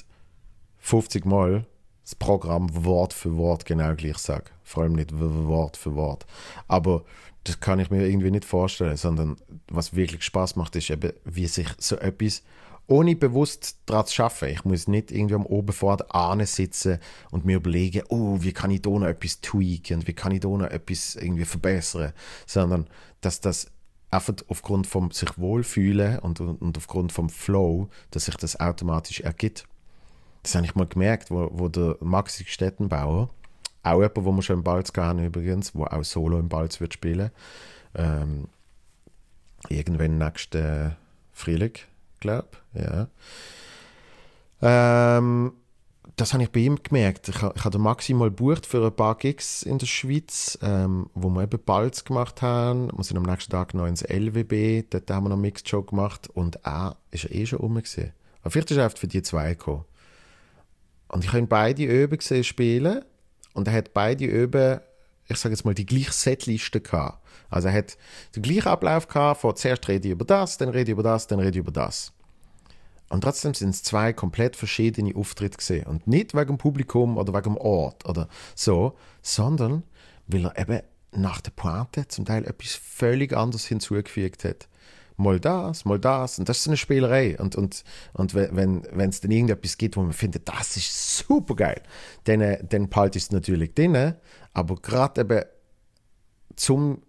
[0.79, 1.66] 50 Mal
[2.05, 4.50] das Programm Wort für Wort genau gleich sage.
[4.62, 6.27] Vor allem nicht Wort für Wort.
[6.68, 7.05] Aber
[7.44, 9.37] das kann ich mir irgendwie nicht vorstellen, sondern
[9.68, 12.42] was wirklich Spaß macht, ist eben, wie sich so etwas
[12.87, 14.52] ohne bewusst daran zu arbeiten.
[14.52, 16.02] Ich muss nicht irgendwie am Oberfahrt
[16.46, 16.98] sitzen
[17.30, 20.40] und mir überlegen, oh, wie kann ich da noch etwas tweaken und wie kann ich
[20.40, 22.12] da noch etwas irgendwie verbessern,
[22.46, 22.87] sondern
[23.20, 23.68] dass das
[24.11, 29.66] einfach aufgrund vom sich wohlfühlen und, und aufgrund vom Flow, dass sich das automatisch ergibt.
[30.42, 33.30] Das habe ich mal gemerkt, wo, wo der Maxi Stettenbauer,
[33.85, 36.94] auch jemand, wo wir schon im Balz gehen übrigens, wo auch Solo im Balz wird
[36.94, 37.31] spielen,
[37.94, 38.49] ähm,
[39.68, 40.97] irgendwann nächsten
[41.33, 41.75] Frühling,
[42.20, 43.09] glaube ja.
[44.62, 45.53] Ähm,
[46.16, 47.29] das habe ich bei ihm gemerkt.
[47.29, 51.29] Ich, ich habe Maxi mal gebucht für ein paar Gigs in der Schweiz, ähm, wo
[51.29, 52.90] wir eben Balz gemacht haben.
[52.97, 56.29] Wir sind am nächsten Tag noch ins LWB, dort haben wir noch Mixed Show gemacht
[56.33, 58.12] und er ist eh schon rum gewesen.
[58.42, 59.85] Aber vielleicht ist er für die zwei gekommen.
[61.09, 63.05] Und ich habe beide Öben gesehen spielen
[63.55, 64.81] und er hat beide Öben,
[65.27, 67.25] ich sage jetzt mal, die gleiche Setliste gehabt.
[67.49, 67.97] Also er hat
[68.37, 71.27] den gleichen Ablauf gehabt, von zuerst rede ich über das, dann rede ich über das,
[71.27, 72.12] dann rede ich über das.
[73.09, 75.87] Und trotzdem sind es zwei komplett verschiedene Auftritte gesehen.
[75.87, 79.85] Und nicht wegen dem Publikum oder wegen dem Ort oder so, sondern
[80.27, 80.81] weil er eben
[81.12, 84.69] nach der Pointe zum Teil etwas völlig anderes hinzugefügt hat.
[85.16, 86.38] Mal das, mal das.
[86.38, 87.38] Und das ist eine Spielerei.
[87.38, 91.83] Und, und, und wenn es dann irgendetwas gibt, wo man findet, das ist super geil,
[92.24, 94.14] dann, dann behalte ich es natürlich drin.
[94.53, 95.42] Aber gerade eben
[96.57, 97.03] zum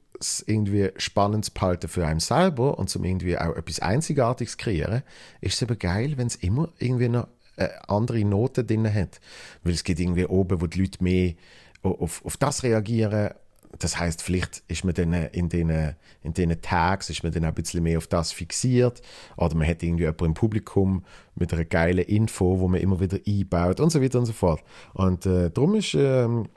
[0.45, 5.03] irgendwie spannend zu behalten für einen selber und zum irgendwie auch etwas Einzigartiges kreieren,
[5.41, 9.19] ist es eben geil, wenn es immer irgendwie noch äh, andere Noten drin hat.
[9.63, 11.33] Weil es geht irgendwie oben, wo die Leute mehr
[11.81, 13.31] auf, auf das reagieren.
[13.79, 17.53] Das heißt, vielleicht ist man dann in diesen in den Tags ist man dann ein
[17.53, 19.01] bisschen mehr auf das fixiert.
[19.38, 21.03] Oder man hat irgendwie jemanden im Publikum
[21.35, 24.63] mit einer geilen Info, wo man immer wieder einbaut und so weiter und so fort.
[24.93, 25.93] Und äh, darum ist...
[25.93, 26.47] Ähm,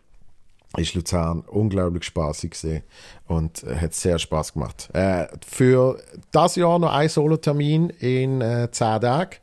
[0.76, 2.82] ist Luzern unglaublich spaßig
[3.26, 4.90] und äh, hat sehr Spaß gemacht.
[4.92, 5.98] Äh, für
[6.30, 9.36] das Jahr noch ein Solo-Termin in äh, 10 Tagen.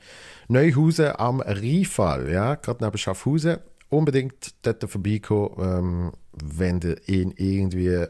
[0.47, 3.57] Neuhausen am Riefall, ja, gerade neben Schaffhausen.
[3.95, 8.07] Unbedingt dort vorbeikommen, ähm, wenn ihr ihn irgendwie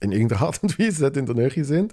[0.00, 1.92] in irgendeiner Art und Weise in der Nähe sind.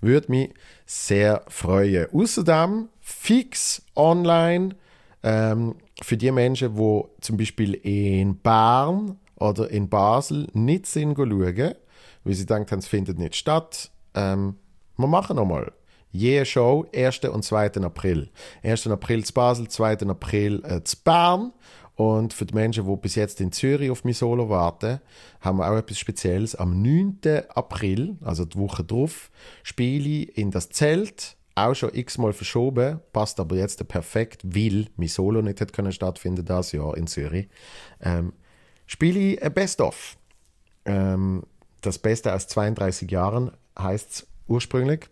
[0.00, 0.50] Würde mich
[0.84, 2.06] sehr freuen.
[2.12, 4.76] Außerdem fix online
[5.22, 11.76] ähm, für die Menschen, die zum Beispiel in Bern oder in Basel nicht sind schauen,
[12.24, 13.90] weil sie denken, es findet nicht statt.
[14.14, 14.56] Ähm,
[14.96, 15.72] wir machen nochmal.
[16.10, 17.20] Je Show, 1.
[17.24, 17.72] und 2.
[17.82, 18.30] April.
[18.62, 18.86] 1.
[18.86, 20.00] April zu Basel, 2.
[20.08, 21.52] April äh, zu Bern.
[21.96, 25.00] Und für die Menschen, die bis jetzt in Zürich auf mein Solo warten,
[25.40, 26.54] haben wir auch etwas Spezielles.
[26.54, 27.18] Am 9.
[27.48, 29.30] April, also die Woche drauf,
[29.62, 31.36] spiele ich in das Zelt.
[31.54, 36.44] Auch schon x-mal verschoben, passt aber jetzt perfekt, weil mein Solo nicht hat können stattfinden
[36.44, 37.48] das Jahr in Zürich.
[38.02, 38.34] Ähm,
[38.86, 40.18] spiele ich ein Best-of.
[40.84, 41.44] Ähm,
[41.80, 45.08] das Beste aus 32 Jahren heißt es ursprünglich.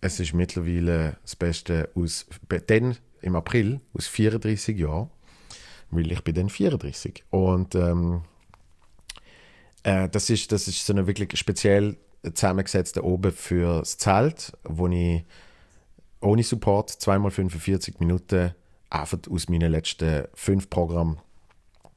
[0.00, 2.26] Es ist mittlerweile das Beste aus,
[2.68, 5.10] dann im April, aus 34 Jahren,
[5.90, 7.24] weil ich bin dann 34.
[7.30, 8.22] Und ähm,
[9.82, 11.96] äh, das, ist, das ist so eine wirklich speziell
[12.34, 15.24] zusammengesetzte Oben für das Zelt, wo ich
[16.20, 18.54] ohne Support zweimal 45 Minuten
[18.90, 21.18] einfach aus meinen letzten fünf Programmen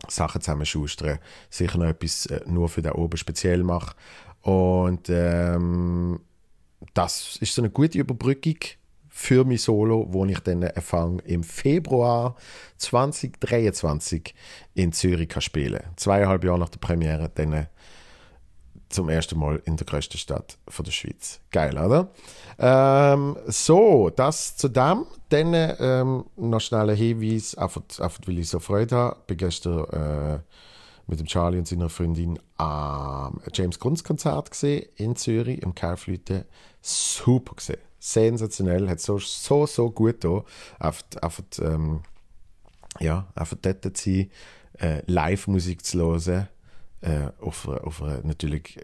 [0.08, 3.96] Sachen zusammenschustern, sicher noch etwas äh, nur für den oben speziell mache.
[4.42, 6.22] Und ähm,
[6.94, 8.56] das ist so eine gute Überbrückung
[9.20, 12.36] für mein Solo, wo ich dann Anfang im Februar
[12.78, 14.34] 2023
[14.76, 17.68] in Zürich kann spielen Zweieinhalb Jahre nach der Premiere, dann
[18.88, 21.42] zum ersten Mal in der größten Stadt von der Schweiz.
[21.52, 22.12] Geil, oder?
[22.58, 25.06] Ähm, so, das zu dem.
[25.28, 29.18] Dann ähm, noch schnell ein Hinweis, einfach, einfach ich so Freude habe.
[29.20, 30.40] Ich bin gestern äh,
[31.08, 36.46] mit dem Charlie und seiner Freundin am James Grunds Konzert gesehen in Zürich im Kaufleute.
[36.82, 37.89] Super gesehen.
[38.00, 40.44] Sensationell, hat so, so, so gut da.
[40.80, 42.02] Einfach, einfach, ähm,
[43.00, 44.32] ja, einfach dort zu sein,
[44.80, 46.48] äh, Live-Musik zu hören
[47.02, 48.80] äh, auf, auf einer natürlich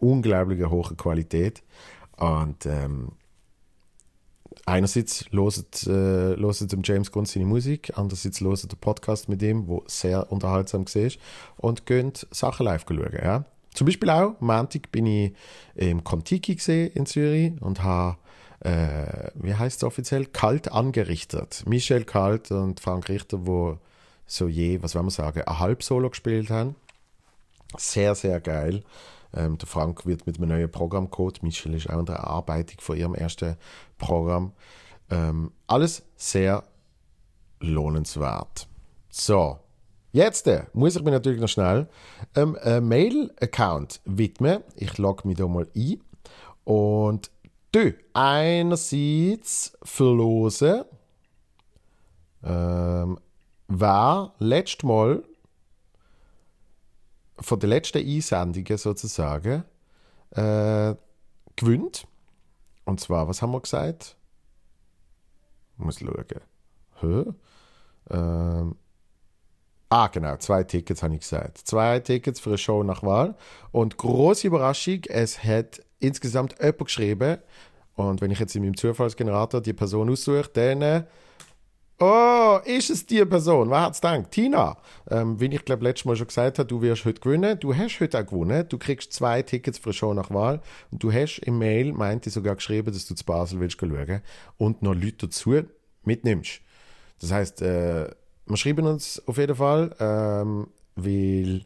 [0.00, 1.62] unglaublich hohen Qualität.
[2.16, 3.12] Und ähm,
[4.66, 9.66] einerseits loset, äh, loset dem James Gunn seine Musik, andererseits loset der Podcast mit ihm,
[9.66, 11.10] wo sehr unterhaltsam war,
[11.56, 13.18] und könnt Sachen live schauen.
[13.22, 13.44] Ja?
[13.74, 15.32] Zum Beispiel auch, am Montag bin ich
[15.74, 16.56] im Contiki
[16.94, 18.18] in Zürich und habe,
[18.60, 21.64] äh, wie heißt es offiziell, kalt angerichtet.
[21.66, 23.78] Michel Kalt und Frank Richter, wo
[24.26, 26.76] so je, was wollen wir sagen, ein Halbsolo gespielt haben.
[27.76, 28.82] Sehr, sehr geil.
[29.34, 31.42] Ähm, der Frank wird mit einem neuen Programmcode.
[31.42, 33.56] Michel ist auch in der Erarbeitung von ihrem ersten
[33.98, 34.52] Programm.
[35.08, 36.64] Ähm, alles sehr
[37.60, 38.68] lohnenswert.
[39.08, 39.58] So,
[40.12, 41.88] jetzt äh, muss ich mir natürlich noch schnell
[42.34, 44.62] ähm, einen Mail-Account widmen.
[44.76, 46.00] Ich logge mich da mal ein.
[46.64, 47.30] Und
[47.72, 50.84] du, einerseits verlosen,
[52.42, 53.18] ähm,
[53.68, 55.22] wer letztes Mal
[57.38, 59.64] von den letzten Einsendungen sozusagen
[60.30, 60.94] äh,
[61.56, 62.06] gewinnt.
[62.84, 64.16] Und zwar, was haben wir gesagt?
[65.78, 66.24] Ich muss schauen.
[67.00, 67.24] Hä?
[68.10, 68.76] Ähm,
[69.90, 71.58] ah, genau, zwei Tickets habe ich gesagt.
[71.58, 73.34] Zwei Tickets für eine Show nach Wahl.
[73.72, 77.38] Und große Überraschung, es hat insgesamt jemand geschrieben.
[77.96, 81.06] Und wenn ich jetzt in meinem Zufallsgenerator die Person aussuche, dann
[82.02, 83.68] Oh, ist es die Person?
[83.68, 84.30] Wer hat es gedacht?
[84.30, 84.78] Tina.
[85.10, 87.60] Ähm, wie ich glaube letztes Mal schon gesagt habe, du wirst heute gewinnen.
[87.60, 88.64] Du hast heute auch gewonnen.
[88.66, 90.62] Du kriegst zwei Tickets für eine Show nach Wahl.
[90.90, 94.22] Und du hast im Mail, meinte sogar geschrieben, dass du zu Basel willst schauen
[94.56, 95.60] und noch Leute dazu
[96.02, 96.62] mitnimmst.
[97.20, 98.08] Das heißt, äh,
[98.50, 101.64] wir schreiben uns auf jeden Fall, ähm, weil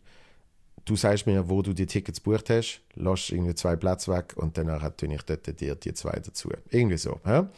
[0.84, 4.58] du sagst mir, wo du die Tickets bucht hast, lass irgendwie zwei Plätze weg und
[4.58, 4.66] dann
[4.96, 6.50] tue ich dort dir die zwei dazu.
[6.70, 7.20] Irgendwie so.
[7.24, 7.48] Ja?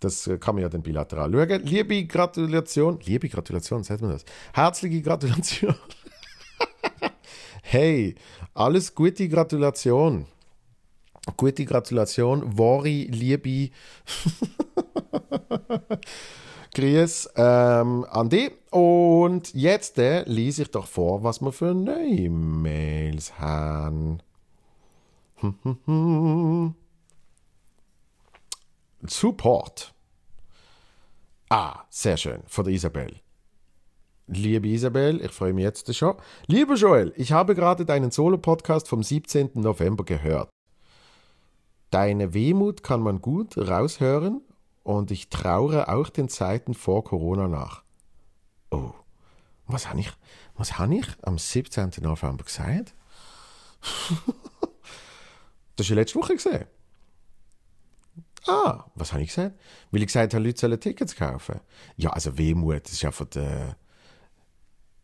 [0.00, 1.62] Das kann man ja dann bilateral schauen.
[1.64, 4.24] Liebe Gratulation, liebe Gratulation, sagt man das?
[4.52, 5.74] Herzliche Gratulation.
[7.62, 8.14] hey,
[8.52, 10.26] alles gute Gratulation.
[11.36, 13.70] Gute Gratulation, Wori, liebe
[16.76, 18.52] Grüß ähm, an dich.
[18.70, 24.18] Und jetzt äh, lese ich doch vor, was wir für neue Mails haben.
[29.06, 29.94] Support.
[31.48, 32.42] Ah, sehr schön.
[32.46, 33.20] Von der Isabel.
[34.26, 36.16] Liebe Isabel, ich freue mich jetzt schon.
[36.46, 39.52] Lieber Joel, ich habe gerade deinen Solo-Podcast vom 17.
[39.54, 40.50] November gehört.
[41.90, 44.42] Deine Wehmut kann man gut raushören
[44.86, 47.82] und ich traure auch den Zeiten vor Corona nach.
[48.70, 48.92] Oh,
[49.66, 50.12] was habe ich,
[50.56, 51.90] habe ich am 17.
[52.02, 52.94] November gesagt?
[55.74, 56.66] das ist ja letzte Woche gesehen.
[58.46, 59.58] Ah, was habe ich gesagt?
[59.90, 61.58] Weil ich gesagt habe, Leute sollen Tickets kaufen.
[61.96, 63.76] Ja, also Wehmut, das ist einfach der.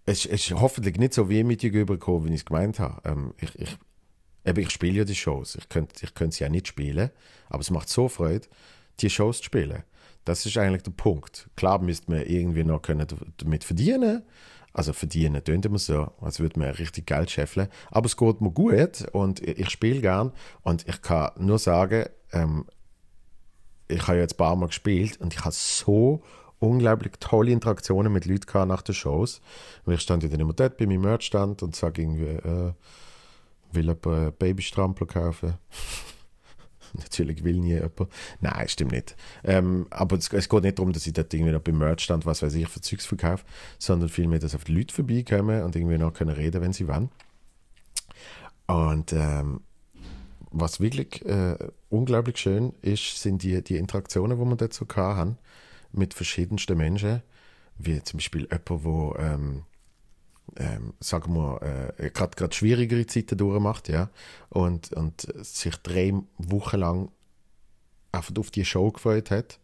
[0.06, 3.02] Es ist hoffentlich nicht so wehmütig übergekommen, wie ich es gemeint habe.
[3.04, 3.76] Ähm, ich, ich,
[4.44, 5.56] eben, ich spiele ja die Shows.
[5.56, 7.10] Ich könnte, ich könnte sie ja nicht spielen,
[7.48, 8.46] aber es macht so Freude,
[9.02, 9.82] die Shows zu spielen.
[10.24, 11.50] Das ist eigentlich der Punkt.
[11.56, 13.06] Klar müsste man irgendwie noch können
[13.38, 14.22] damit verdienen.
[14.72, 17.68] Also verdienen tönt immer so, als würde man richtig Geld scheffeln.
[17.90, 20.32] Aber es geht mir gut und ich spiele gern.
[20.62, 22.64] Und ich kann nur sagen, ähm,
[23.88, 26.22] ich habe jetzt ein paar Mal gespielt und ich habe so
[26.58, 29.40] unglaublich tolle Interaktionen mit Leuten nach den Shows.
[29.84, 32.72] Und ich stand dann immer dort bei meinem Merchstand und sage irgendwie, äh,
[33.72, 35.54] will jemand Babystrampler kaufen?
[36.94, 38.08] Natürlich will nie jemand.
[38.40, 39.16] Nein, stimmt nicht.
[39.44, 42.42] Ähm, aber es, es, geht nicht darum, dass ich dort irgendwie noch beim Merchstand, was
[42.42, 43.44] weiß ich, für Zeugs verkaufe,
[43.78, 47.10] sondern vielmehr, dass auf die Leute vorbeikommen und irgendwie noch können reden, wenn sie wollen.
[48.66, 49.60] Und ähm,
[50.50, 51.56] was wirklich äh,
[51.88, 55.38] unglaublich schön ist, sind die, die Interaktionen, die wir dazu haben
[55.92, 57.22] mit verschiedensten Menschen,
[57.78, 59.64] wie zum Beispiel jemand, wo ähm,
[60.56, 64.10] ähm, sagen wir, äh, gerade schwierigere Zeiten durchmacht, ja,
[64.48, 67.10] und, und sich drei Wochen lang
[68.12, 69.58] einfach auf die Show gefreut hat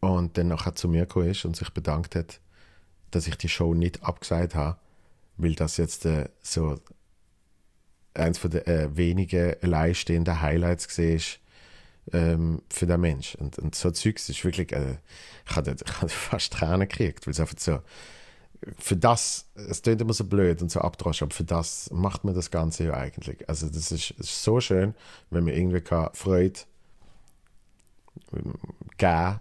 [0.00, 2.40] und dann nachher zu mir gekommen ist und sich bedankt hat,
[3.10, 4.78] dass ich die Show nicht abgesagt habe,
[5.36, 6.78] weil das jetzt äh, so
[8.12, 11.20] eins von den äh, wenigen alleinstehenden Highlights war,
[12.12, 13.34] ähm, für den Mensch.
[13.36, 14.98] Und, und so Zeugs ist wirklich, äh,
[15.48, 15.66] ich hab
[16.10, 17.80] fast Tränen gekriegt, weil es einfach so,
[18.78, 22.34] für das, es klingt immer so blöd und so abdroschen, aber für das macht man
[22.34, 23.48] das Ganze ja eigentlich.
[23.48, 24.94] Also das ist, ist so schön,
[25.30, 26.60] wenn man irgendwie kann Freude
[28.32, 28.54] ähm,
[28.96, 29.40] geben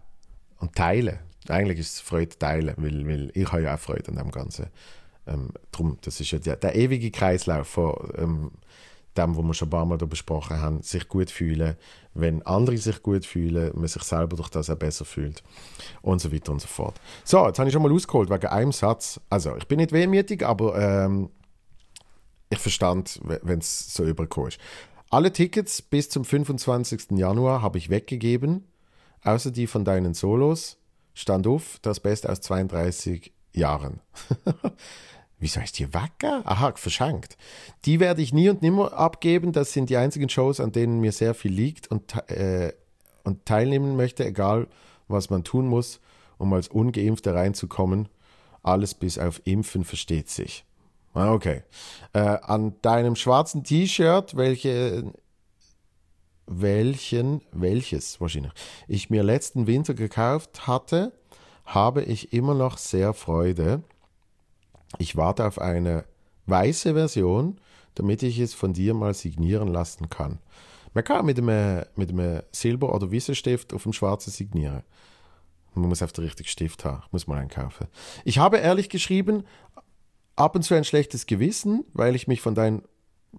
[0.59, 1.19] und teilen.
[1.49, 4.67] Eigentlich ist es Freude teilen, weil, weil ich habe ja auch Freude an dem Ganzen.
[5.25, 8.51] Ähm, drum, das ist ja der, der ewige Kreislauf von ähm,
[9.17, 11.75] dem, was wir schon ein paar Mal besprochen haben, sich gut fühlen,
[12.13, 15.43] wenn andere sich gut fühlen, man sich selber durch das auch besser fühlt
[16.01, 16.99] und so weiter und so fort.
[17.23, 19.19] So, jetzt habe ich schon mal ausgeholt wegen einem Satz.
[19.29, 21.29] Also, ich bin nicht wehmütig, aber ähm,
[22.49, 24.59] ich verstand, wenn es so übergekommen ist.
[25.09, 27.11] Alle Tickets bis zum 25.
[27.11, 28.65] Januar habe ich weggegeben,
[29.23, 30.77] außer die von deinen Solos.
[31.13, 33.99] Stand auf, das Beste aus 32 Jahren.
[35.43, 36.41] Wieso ist die wacker?
[36.45, 37.35] Aha, verschenkt.
[37.83, 39.51] Die werde ich nie und nimmer abgeben.
[39.51, 42.71] Das sind die einzigen Shows, an denen mir sehr viel liegt und, äh,
[43.25, 44.67] und teilnehmen möchte, egal
[45.09, 45.99] was man tun muss,
[46.37, 48.07] um als Ungeimpfter reinzukommen.
[48.61, 50.63] Alles bis auf Impfen versteht sich.
[51.13, 51.63] Ah, okay.
[52.13, 55.11] Äh, an deinem schwarzen T-Shirt, welche,
[56.45, 58.53] welchen, welches wahrscheinlich,
[58.87, 61.11] ich mir letzten Winter gekauft hatte,
[61.65, 63.83] habe ich immer noch sehr Freude
[64.97, 66.05] ich warte auf eine
[66.45, 67.59] weiße Version,
[67.95, 70.39] damit ich es von dir mal signieren lassen kann.
[70.93, 74.83] Man kann mit einem, mit einem Silber- oder Wissenstift auf dem Schwarzen signieren.
[75.73, 77.03] Man muss auf den richtigen Stift haben.
[77.11, 77.87] Muss mal einen kaufen.
[78.25, 79.43] Ich habe ehrlich geschrieben,
[80.35, 82.83] ab und zu ein schlechtes Gewissen, weil ich mich von deinen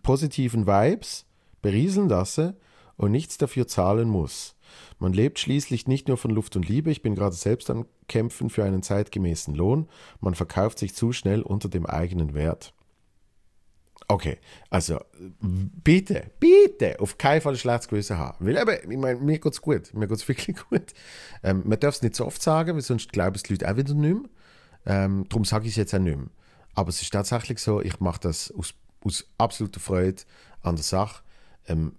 [0.03, 1.27] positiven Vibes
[1.63, 2.57] berieseln lasse
[2.97, 4.57] und nichts dafür zahlen muss.
[4.99, 8.51] Man lebt schließlich nicht nur von Luft und Liebe, ich bin gerade selbst am Kämpfen
[8.51, 9.89] für einen zeitgemäßen Lohn,
[10.21, 12.75] man verkauft sich zu schnell unter dem eigenen Wert.
[14.07, 15.01] Okay, also
[15.41, 18.47] bitte, bitte auf keinen Fall schlechtes Gewissen haben.
[18.47, 20.93] Weil eben, ich meine, mir geht es gut, mir geht es wirklich gut.
[21.43, 23.77] Ähm, man darf es nicht so oft sagen, weil sonst glauben es die Leute auch
[23.77, 24.31] wieder nicht mehr.
[24.87, 26.29] Ähm, darum sage ich es jetzt auch nicht mehr.
[26.75, 30.23] Aber es ist tatsächlich so, ich mache das aus, aus absoluter Freude
[30.61, 31.23] an der Sache.
[31.67, 31.93] Ähm,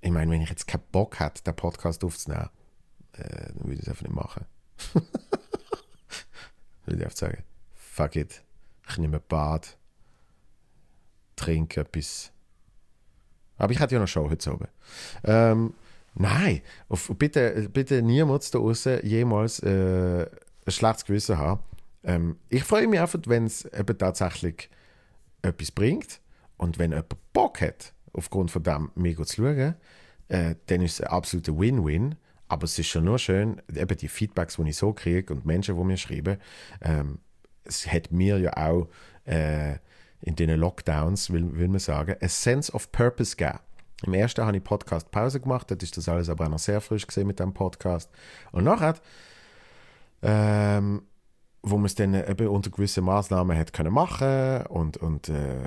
[0.00, 2.48] ich meine, wenn ich jetzt keinen Bock hätte, den Podcast aufzunehmen,
[3.12, 4.44] äh, dann würde ich es einfach nicht machen.
[6.84, 7.42] würde ich einfach sagen,
[7.74, 8.42] fuck it,
[8.88, 9.76] ich nehme ein Bad,
[11.36, 12.32] trinke etwas.
[13.58, 14.68] Aber ich hatte ja noch Show heute oben.
[15.22, 15.74] Ähm,
[16.14, 21.60] nein, auf, bitte, bitte niemand da draußen jemals äh, ein schlechtes Gewissen haben.
[22.04, 24.70] Ähm, ich freue mich einfach, wenn es tatsächlich
[25.42, 26.20] etwas bringt
[26.56, 29.74] und wenn jemand Bock hat, aufgrund von dem mega zu schauen,
[30.28, 32.16] äh, dann ist es ein absoluter Win-Win.
[32.48, 35.76] Aber es ist schon nur schön, eben die Feedbacks, die ich so kriege und Menschen,
[35.76, 36.38] die mir schreiben,
[36.80, 37.20] ähm,
[37.64, 38.88] es hat mir ja auch
[39.24, 39.76] äh,
[40.20, 43.60] in den Lockdowns, will, will man sagen, ein Sense of Purpose gegeben.
[44.04, 46.80] Im ersten habe ich Podcast Pause gemacht, dort ist das alles aber auch noch sehr
[46.80, 48.10] frisch gesehen mit dem Podcast.
[48.50, 48.94] Und nachher,
[50.22, 51.02] ähm,
[51.62, 55.66] wo man es dann eben unter gewissen Maßnahmen hat können machen und, und äh,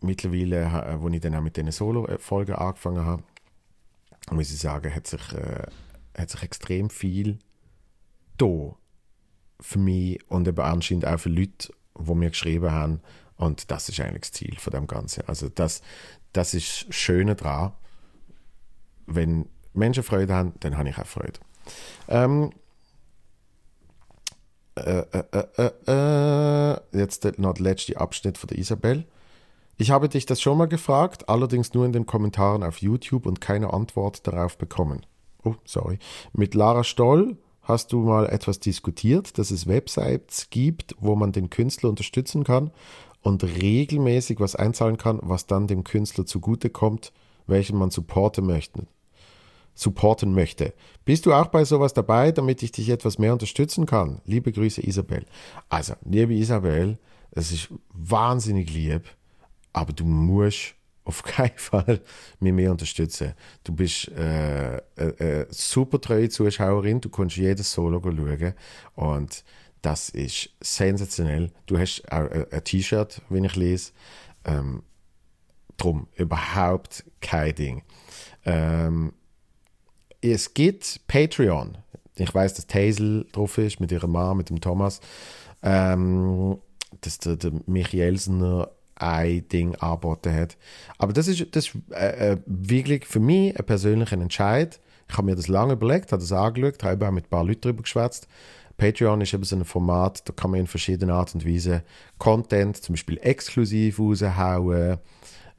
[0.00, 3.22] mittlerweile, äh, wo ich dann auch mit diesen Solo-Folgen angefangen habe,
[4.30, 5.66] muss ich sagen, hat sich, äh,
[6.16, 7.38] hat sich extrem viel
[8.38, 8.74] da
[9.60, 13.00] für mich und eben anscheinend auch für Leute, die mir geschrieben haben.
[13.36, 15.26] Und das ist eigentlich das Ziel von dem Ganzen.
[15.28, 15.82] Also das,
[16.32, 17.72] das ist Schöne daran.
[19.06, 21.38] Wenn Menschen Freude haben, dann habe ich auch Freude.
[22.08, 22.52] Ähm,
[24.74, 29.06] äh, äh, äh, jetzt noch der letzte Abschnitt von der Isabel.
[29.78, 33.42] Ich habe dich das schon mal gefragt, allerdings nur in den Kommentaren auf YouTube und
[33.42, 35.04] keine Antwort darauf bekommen.
[35.44, 35.98] Oh, sorry.
[36.32, 41.50] Mit Lara Stoll hast du mal etwas diskutiert, dass es Websites gibt, wo man den
[41.50, 42.70] Künstler unterstützen kann
[43.20, 47.12] und regelmäßig was einzahlen kann, was dann dem Künstler zugutekommt,
[47.46, 48.86] welchen man supporten möchte.
[49.74, 50.72] Supporten möchte.
[51.04, 54.22] Bist du auch bei sowas dabei, damit ich dich etwas mehr unterstützen kann?
[54.24, 55.26] Liebe Grüße, Isabel.
[55.68, 56.98] Also, liebe Isabel,
[57.30, 59.04] es ist wahnsinnig lieb
[59.76, 62.00] aber du musst auf keinen Fall
[62.40, 63.34] mich mehr unterstützen.
[63.62, 68.54] Du bist äh, eine, eine super treue Zuschauerin, du kannst jedes Solo schauen
[68.94, 69.44] und
[69.82, 71.52] das ist sensationell.
[71.66, 73.92] Du hast auch ein T-Shirt, wenn ich lese.
[74.44, 74.82] Ähm,
[75.76, 77.82] drum überhaupt kein Ding.
[78.46, 79.12] Ähm,
[80.22, 81.76] es gibt Patreon.
[82.16, 85.00] Ich weiß, dass Taisel drauf ist mit ihrer Mama, mit dem Thomas.
[85.62, 86.58] Ähm,
[87.02, 90.56] dass der, der Michaelsener ein Ding angeboten hat.
[90.98, 94.80] Aber das ist, das ist äh, äh, wirklich für mich ein persönlicher Entscheid.
[95.08, 97.60] Ich habe mir das lange überlegt, habe das angeschaut, habe auch mit ein paar Leuten
[97.62, 98.26] darüber geschwätzt.
[98.76, 101.82] Patreon ist eben so ein Format, da kann man in verschiedenen Art und Weise
[102.18, 104.98] Content, zum Beispiel exklusiv raushauen,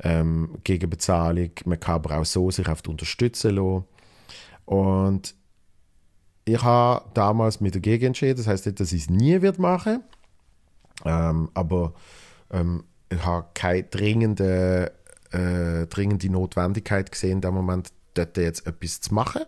[0.03, 1.51] ähm, gegen Bezahlung.
[1.65, 3.85] Man kann aber auch so sich oft unterstützen lassen.
[4.65, 5.33] Und
[6.45, 10.03] ich habe damals mit dagegen entschieden, das heißt nicht, dass ich es nie wird machen,
[11.05, 11.93] ähm, aber
[12.51, 14.91] ähm, ich habe keine dringende,
[15.31, 19.43] äh, dringende Notwendigkeit gesehen, in dem Moment dort jetzt etwas zu machen.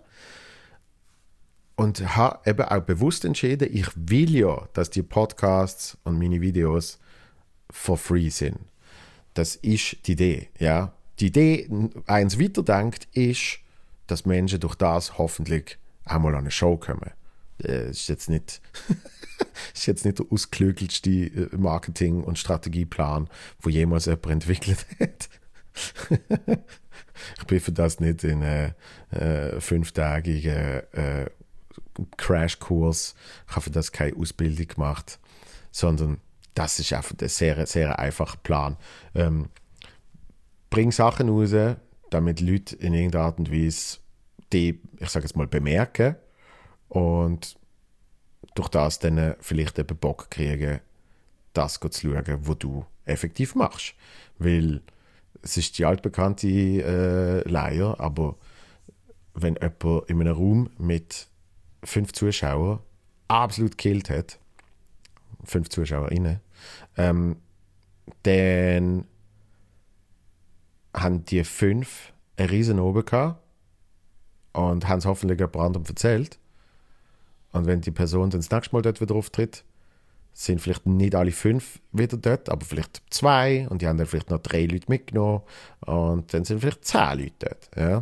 [1.75, 6.99] Und habe eben auch bewusst entschieden, ich will ja, dass die Podcasts und meine Videos
[7.71, 8.59] for free sind.
[9.33, 10.93] Das ist die Idee, ja.
[11.19, 11.69] Die Idee,
[12.07, 13.59] eins weiterdenkt, ist,
[14.07, 17.11] dass Menschen durch das hoffentlich einmal an eine Show kommen.
[17.59, 18.61] Das äh, ist jetzt nicht,
[19.73, 23.29] ist jetzt nicht der ausklügelste äh, Marketing- und Strategieplan,
[23.61, 25.29] wo jemals jemand entwickelt hat.
[27.39, 28.75] ich bin für das nicht in einen
[29.11, 31.29] äh, fünftägigen äh,
[32.17, 33.15] Crashkurs,
[33.47, 35.19] ich habe für das keine Ausbildung gemacht,
[35.71, 36.19] sondern
[36.53, 38.77] das ist einfach ein sehr, sehr einfacher Plan.
[39.15, 39.49] Ähm,
[40.69, 41.53] bring Sachen raus,
[42.09, 43.97] damit Leute in irgendeiner Art und Weise
[44.51, 46.15] die, ich sage jetzt mal, bemerken
[46.87, 47.58] und
[48.55, 50.79] durch das dann vielleicht eben Bock kriegen,
[51.53, 53.95] das zu schauen, was du effektiv machst.
[54.37, 54.81] Weil
[55.41, 58.35] es ist die altbekannte äh, Leier, aber
[59.33, 61.27] wenn jemand in einem Raum mit
[61.83, 62.79] fünf Zuschauern
[63.27, 64.39] absolut gekillt hat,
[65.43, 66.39] fünf ZuschauerInnen,
[66.97, 67.37] ähm,
[68.23, 69.05] dann
[70.93, 73.41] haben die fünf einen riesen oben gehabt
[74.53, 76.39] und haben es hoffentlich jemand anderem erzählt.
[77.51, 79.63] Und wenn die Person dann das nächste Mal dort wieder auftritt,
[80.33, 84.29] sind vielleicht nicht alle fünf wieder dort, aber vielleicht zwei und die haben dann vielleicht
[84.29, 85.41] noch drei Leute mitgenommen
[85.81, 87.69] und dann sind vielleicht zehn Leute dort.
[87.75, 87.97] Ja?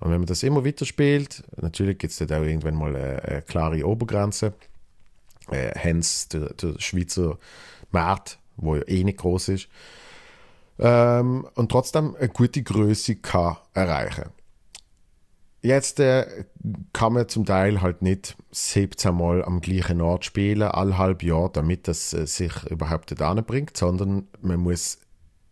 [0.00, 3.22] Und wenn man das immer weiter spielt, natürlich gibt es dann auch irgendwann mal eine,
[3.22, 4.54] eine klare Obergrenze.
[5.50, 7.38] Äh, hence der, der Schweizer
[7.92, 9.68] Markt, wo ja eh nicht groß ist.
[10.78, 14.30] Ähm, und trotzdem eine gute Größe kann erreichen
[15.62, 16.44] Jetzt äh,
[16.92, 21.50] kann man zum Teil halt nicht 17 Mal am gleichen Ort spielen, alle halb Jahr,
[21.50, 24.98] damit das äh, sich überhaupt nicht bringt, sondern man muss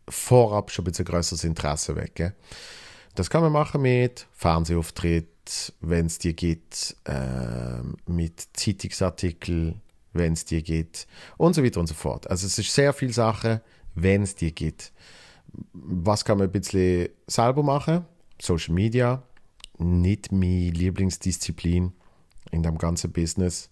[0.09, 2.32] vorab schon ein bisschen größeres Interesse wecken.
[3.14, 9.80] Das kann man machen mit Fernsehauftritt, wenn es dir geht, äh, mit Zeitungsartikeln,
[10.12, 11.06] wenn es dir geht
[11.36, 12.30] und so weiter und so fort.
[12.30, 13.61] Also es ist sehr viel Sache,
[13.94, 14.92] wenn es dir geht.
[15.72, 18.06] Was kann man ein bisschen selber machen?
[18.40, 19.22] Social Media,
[19.78, 21.92] nicht meine Lieblingsdisziplin
[22.50, 23.70] in dem ganzen Business,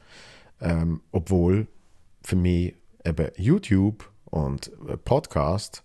[0.61, 1.67] ähm, obwohl
[2.23, 4.71] für mich eben YouTube und
[5.05, 5.83] Podcast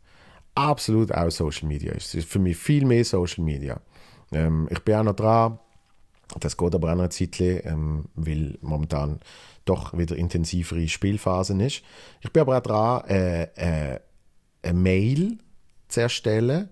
[0.55, 2.07] absolut auch Social Media ist.
[2.07, 3.80] Es ist für mich viel mehr Social Media.
[4.32, 5.59] Ähm, ich bin auch noch dran,
[6.39, 9.19] das geht aber auch noch ein Zeitchen, ähm, weil momentan
[9.65, 11.84] doch wieder intensivere Spielphasen ist.
[12.22, 13.43] Ich bin aber auch dran, äh,
[13.93, 13.99] äh,
[14.63, 15.38] eine Mail
[15.88, 16.69] zu erstellen,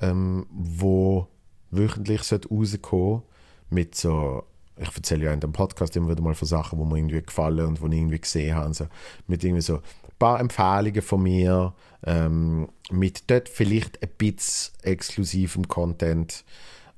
[0.00, 1.28] ähm, wo
[1.70, 3.22] wöchentlich rauskommen
[3.70, 4.44] mit so,
[4.76, 7.66] ich erzähle ja in dem Podcast immer wieder mal von Sachen, wo mir irgendwie gefallen
[7.66, 8.74] und wo ich irgendwie gesehen habe.
[8.74, 8.86] So,
[9.26, 9.82] mit irgendwie so ein
[10.18, 16.44] paar Empfehlungen von mir, ähm, mit dort vielleicht ein bisschen exklusivem Content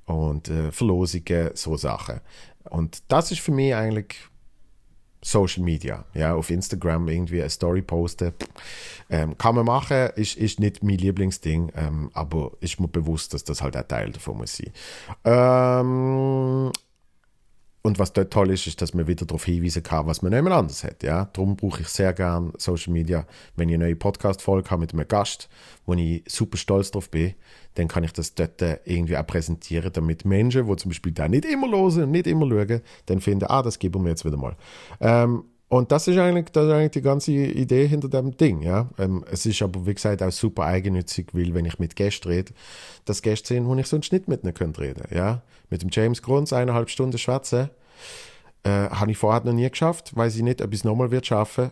[0.06, 2.20] und äh, Verlosungen, so Sachen.
[2.64, 4.16] Und das ist für mich eigentlich
[5.24, 8.32] Social Media, ja, auf Instagram irgendwie eine Story posten.
[9.08, 13.44] Ähm, kann man machen, ist, ist nicht mein Lieblingsding, ähm, aber ist mir bewusst, dass
[13.44, 14.72] das halt ein Teil davon muss sein.
[15.24, 16.72] Ähm,
[17.82, 20.54] und was dort toll ist, ist, dass man wieder darauf hinweisen kann, was man jemand
[20.54, 21.02] anders hat.
[21.02, 21.28] Ja?
[21.32, 23.26] Darum brauche ich sehr gerne Social Media.
[23.56, 25.48] Wenn ich eine neue Podcast-Folge habe mit einem Gast,
[25.84, 27.34] wo ich super stolz drauf bin,
[27.74, 31.44] dann kann ich das dort irgendwie auch präsentieren, damit Menschen, die zum Beispiel da nicht
[31.44, 34.54] immer und nicht immer schauen, dann finden, ah, das geben wir jetzt wieder mal.
[35.00, 38.60] Ähm, und das ist, eigentlich, das ist eigentlich die ganze Idee hinter dem Ding.
[38.60, 38.90] Ja?
[38.98, 42.52] Ähm, es ist aber, wie gesagt, auch super eigennützig, weil, wenn ich mit Gästen rede,
[43.06, 45.40] das Gäste sind, wo ich sonst nicht mit ihnen könnte reden ja?
[45.70, 47.70] Mit dem James Grunz eineinhalb Stunden schwätzen,
[48.64, 51.30] äh, habe ich vorher noch nie geschafft, weiß ich nicht, ob ich es nochmal wird.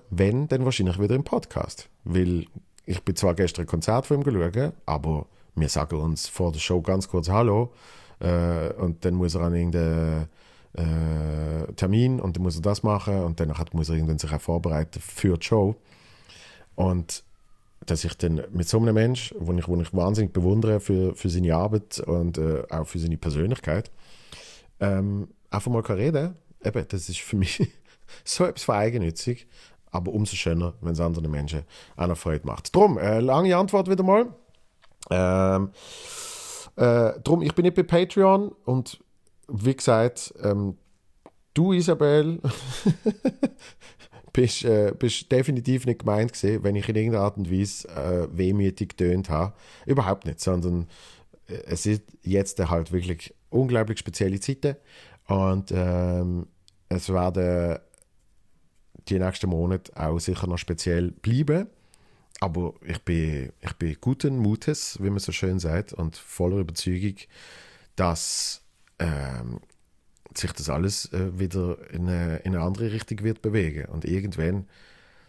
[0.08, 1.90] Wenn, dann wahrscheinlich wieder im Podcast.
[2.04, 2.46] Weil
[2.86, 6.60] ich bin zwar gestern ein Konzert von ihm geschaut, aber wir sagen uns vor der
[6.60, 7.74] Show ganz kurz Hallo
[8.20, 10.28] äh, und dann muss er an irgendeinen
[10.74, 14.40] äh, Termin und dann muss er das machen und danach muss er irgendwann sich auch
[14.40, 15.76] vorbereiten für die Show.
[16.74, 17.24] Und
[17.86, 21.54] dass ich dann mit so einem Mensch, den ich, ich wahnsinnig bewundere für, für seine
[21.54, 23.90] Arbeit und äh, auch für seine Persönlichkeit,
[24.80, 27.70] ähm, einfach mal kann reden eben, das ist für mich
[28.24, 29.46] so etwas eigennützig,
[29.90, 31.64] aber umso schöner, wenn es anderen Menschen
[31.96, 32.74] auch noch Freude macht.
[32.74, 34.26] Drum, äh, lange Antwort wieder mal.
[35.10, 35.70] Ähm,
[36.76, 39.02] äh, drum, ich bin nicht bei Patreon und
[39.50, 40.76] wie gesagt, ähm,
[41.54, 42.40] du Isabel
[44.32, 48.28] bist, äh, bist definitiv nicht gemeint gewesen, wenn ich in irgendeiner Art und Weise äh,
[48.30, 49.54] wehmütig getönt habe.
[49.86, 50.86] Überhaupt nicht, sondern
[51.48, 54.76] äh, es ist jetzt halt wirklich unglaublich spezielle Zeiten
[55.26, 56.46] Und ähm,
[56.88, 57.78] es werden
[59.08, 61.66] die nächsten Monate auch sicher noch speziell bleiben.
[62.40, 67.16] Aber ich bin, ich bin guten Mutes, wie man so schön sagt, und voller Überzeugung,
[67.96, 68.62] dass
[69.00, 69.60] ähm,
[70.36, 73.86] sich das alles äh, wieder in eine, in eine andere Richtung wird bewegen.
[73.86, 74.68] Und irgendwann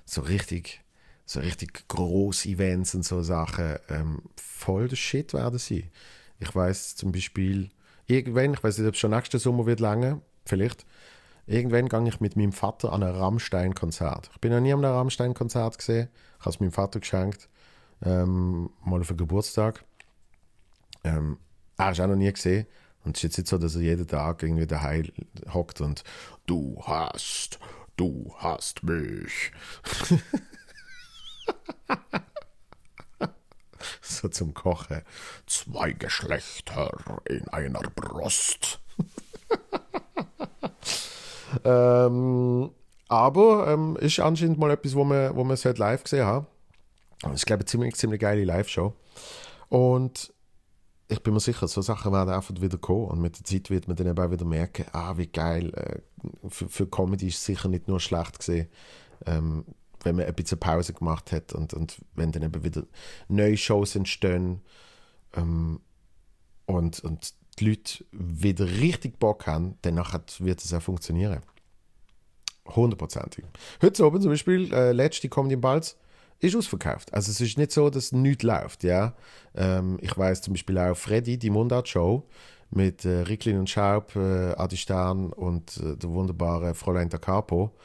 [0.05, 0.81] so richtig,
[1.25, 5.89] so richtig große Events und so Sachen ähm, voll der Shit werden sein.
[6.39, 7.69] Ich weiß zum Beispiel,
[8.05, 10.85] irgendwann, ich weiß nicht, ob es schon nächsten Sommer wird lange, vielleicht,
[11.47, 14.29] irgendwann gehe ich mit meinem Vater an ein Rammstein-Konzert.
[14.33, 16.09] Ich bin noch nie an einem Rammstein-Konzert gesehen.
[16.39, 17.49] Ich habe es meinem Vater geschenkt,
[18.03, 19.83] ähm, mal auf einen Geburtstag.
[21.03, 21.37] Ähm,
[21.77, 22.67] er es auch noch nie gesehen.
[23.03, 25.11] Und es ist jetzt nicht so, dass er jeden Tag irgendwie daheim
[25.53, 26.03] hockt und
[26.45, 27.59] du hast,
[27.97, 29.51] du hast mich.
[34.01, 35.01] so zum Kochen.
[35.47, 36.91] Zwei Geschlechter
[37.25, 38.79] in einer Brust.
[41.63, 42.71] ähm,
[43.07, 46.45] aber ähm, ist anscheinend mal etwas, wo man, wo man es live gesehen hat.
[47.21, 48.93] Das ist, glaube ich, eine ziemlich, ziemlich geile Live-Show.
[49.69, 50.33] Und
[51.11, 53.05] ich bin mir sicher, so Sachen werden einfach wieder kommen.
[53.07, 55.73] Und mit der Zeit wird man dann eben auch wieder merken, ah, wie geil.
[55.73, 55.99] Äh,
[56.49, 58.67] für, für Comedy ist es sicher nicht nur schlecht gesehen.
[59.25, 59.65] Ähm,
[60.03, 62.83] wenn man ein bisschen Pause gemacht hat und, und wenn dann eben wieder
[63.27, 64.61] neue Shows entstehen
[65.35, 65.81] ähm,
[66.65, 71.41] und, und die Leute wieder richtig Bock haben, dann wird es auch funktionieren.
[72.67, 73.45] Hundertprozentig.
[73.81, 75.97] Heute oben zum Beispiel, äh, letzte Comedy im Balz,
[76.41, 77.13] ist ausverkauft.
[77.13, 79.15] Also es ist nicht so, dass nichts läuft, ja.
[79.55, 82.27] Ähm, ich weiß zum Beispiel auch Freddy, die Mundart-Show
[82.71, 87.75] mit äh, Ricklin und Schaub, äh, Adi Stern und äh, der wunderbare Fräulein da Capo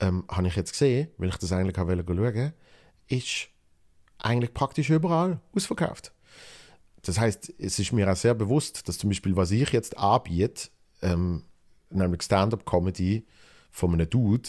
[0.00, 2.54] ähm, habe ich jetzt gesehen, weil ich das eigentlich schauen wollte,
[3.08, 3.48] ist
[4.18, 6.12] eigentlich praktisch überall ausverkauft.
[7.02, 10.68] Das heißt, es ist mir auch sehr bewusst, dass zum Beispiel, was ich jetzt anbiete,
[11.02, 11.44] ähm,
[11.90, 13.26] nämlich Stand-up-Comedy
[13.70, 14.48] von einem Dude,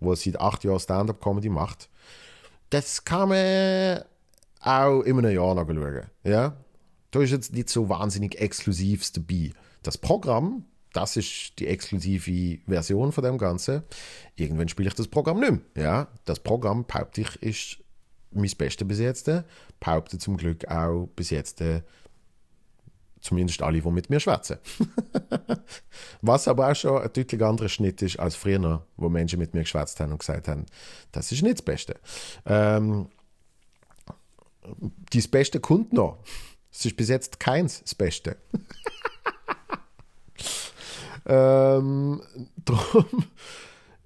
[0.00, 1.88] der seit acht Jahren Stand-up-Comedy macht,
[2.74, 4.02] das kann man
[4.60, 6.06] auch in einem Jahr noch schauen.
[6.24, 6.56] Ja?
[7.10, 9.52] Da ist jetzt nicht so wahnsinnig Exklusives dabei.
[9.82, 10.64] Das Programm
[10.94, 13.82] das ist die exklusive Version von dem Ganzen.
[14.36, 15.84] Irgendwann spiele ich das Programm nicht mehr.
[15.84, 17.78] Ja, das Programm, behaupte ich, ist
[18.30, 19.28] mein Beste bis jetzt.
[19.80, 21.60] Behaupte zum Glück auch bis jetzt
[23.24, 24.58] zumindest alle, die mit mir schwätzen.
[26.22, 29.62] Was aber auch schon ein deutlich anderer Schnitt ist als früher, wo Menschen mit mir
[29.62, 30.66] geschwätzt haben und gesagt haben,
[31.10, 31.96] das ist nicht das Beste.
[32.46, 33.08] Ähm,
[35.12, 36.18] das Beste kommt noch.
[36.70, 38.36] Es ist bis jetzt keins das Beste.
[41.26, 42.20] Ähm,
[42.64, 43.24] darum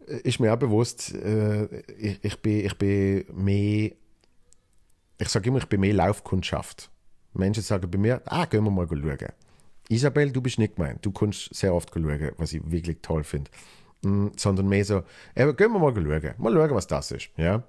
[0.07, 1.65] ist mir auch bewusst, äh,
[1.99, 3.91] ich, ich, bin, ich bin mehr,
[5.19, 6.91] ich sage immer, ich bin mehr Laufkundschaft.
[7.35, 9.33] Menschen sagen bei mir, ah, gehen wir mal schauen.
[9.89, 11.05] Isabel, du bist nicht gemeint.
[11.05, 13.51] Du kannst sehr oft schauen, was ich wirklich toll finde.
[14.03, 15.03] Mm, sondern mehr so,
[15.35, 16.35] äh, gehen wir mal schauen.
[16.39, 17.31] Mal schauen, was das ist.
[17.37, 17.63] Ja?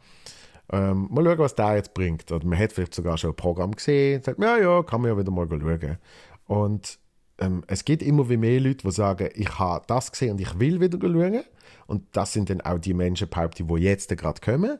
[0.71, 2.31] Ähm, mal schauen, was da jetzt bringt.
[2.31, 4.21] Oder man hat vielleicht sogar schon ein Programm gesehen.
[4.21, 5.97] Sagt, ja, ja, kann man ja wieder mal schauen.
[6.45, 6.99] Und
[7.39, 10.59] ähm, es gibt immer wie mehr Leute, die sagen, ich habe das gesehen und ich
[10.59, 11.43] will wieder schauen.
[11.87, 14.77] Und das sind dann auch die Menschen, die jetzt gerade kommen.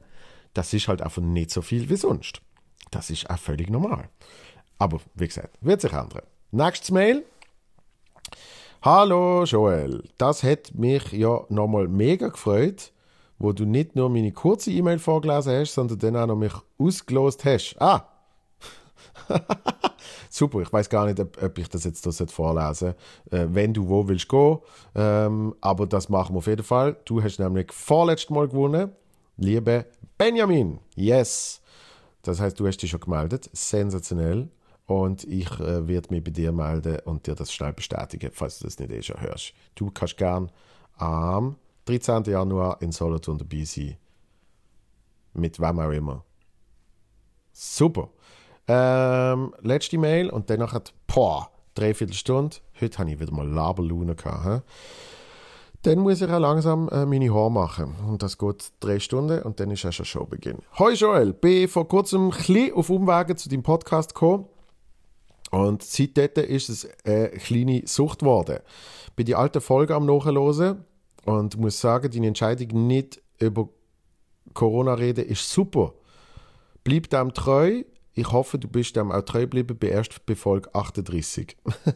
[0.53, 2.41] Das ist halt einfach nicht so viel wie sonst.
[2.91, 4.09] Das ist auch völlig normal.
[4.79, 6.23] Aber wie gesagt, wird sich ändern.
[6.51, 7.25] Nächstes Mail.
[8.81, 12.93] Hallo Joel, das hat mich ja nochmal mega gefreut,
[13.37, 17.43] wo du nicht nur meine kurze E-Mail vorgelesen hast, sondern dann auch noch mich ausgelost
[17.43, 17.75] hast.
[17.81, 18.07] Ah!
[20.29, 22.95] Super, ich weiß gar nicht, ob, ich das jetzt das vorlesen
[23.31, 24.59] äh, wenn du wo willst gehen.
[24.95, 26.95] Ähm, aber das machen wir auf jeden Fall.
[27.03, 28.93] Du hast nämlich vorletztes Mal gewonnen.
[29.35, 31.61] Liebe Benjamin, yes.
[32.21, 33.49] Das heißt, du hast dich schon gemeldet.
[33.51, 34.49] Sensationell.
[34.89, 38.65] Und ich äh, werde mich bei dir melden und dir das schnell bestätigen, falls du
[38.65, 39.53] das nicht eh schon hörst.
[39.75, 40.51] Du kannst gern
[40.97, 42.23] am 13.
[42.23, 43.97] Januar in Solothurn dabei sein.
[45.33, 46.23] Mit wem auch immer.
[47.51, 48.09] Super.
[48.67, 52.57] Ähm, letzte Mail und dann nachher, boah, dreiviertel Stunde.
[52.81, 54.15] Heute habe ich wieder mal Laberlaune.
[54.23, 54.61] He?
[55.83, 57.95] Dann muss ich auch langsam äh, meine Haare machen.
[58.07, 60.63] Und das geht drei Stunden und dann ist auch schon Showbeginn.
[60.79, 64.47] Hoi Joel, bin vor kurzem ein bisschen auf Umwegen zu deinem Podcast gekommen.
[65.51, 68.59] Und seitdem ist es eine kleine Sucht geworden.
[69.15, 70.85] Bin die alte Folge am Nachhören
[71.25, 73.69] und muss sagen, deine Entscheidung nicht über
[74.53, 75.93] Corona reden ist super.
[76.83, 77.83] Bleib dem treu,
[78.13, 81.55] ich hoffe, du bist dem auch treu geblieben bei erst bei Folge 38.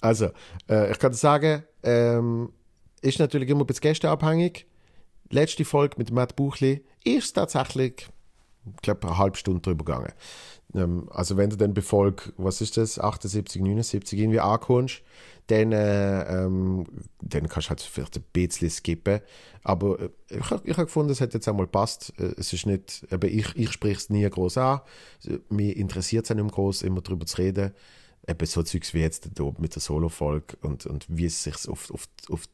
[0.00, 0.30] also,
[0.68, 2.52] äh, ich kann sagen, ähm,
[3.00, 4.66] ist natürlich immer ein bisschen gästeabhängig.
[5.30, 8.08] Letzte Folge mit Matt Buchli ist tatsächlich
[8.76, 10.12] Ich glaube, eine halbe Stunde drüber gegangen.
[10.74, 15.02] Ähm, also wenn du dann Befolg, was ist das, 78, 79 irgendwie ankommst,
[15.46, 16.86] dann, äh, ähm,
[17.20, 19.20] dann kannst du halt vielleicht ein bisschen skippen.
[19.62, 22.12] Aber äh, ich, habe gefunden, es hat jetzt einmal gepasst.
[22.18, 24.80] Äh, es ist nicht, aber ich, ich spreche es nie groß an.
[25.50, 27.72] Mir interessiert es auch nicht groß, immer darüber zu reden.
[28.26, 31.90] Eben so Zeugs wie jetzt hier mit der Solo-Folge und, und wie es sich auf,
[31.90, 32.44] auf, auf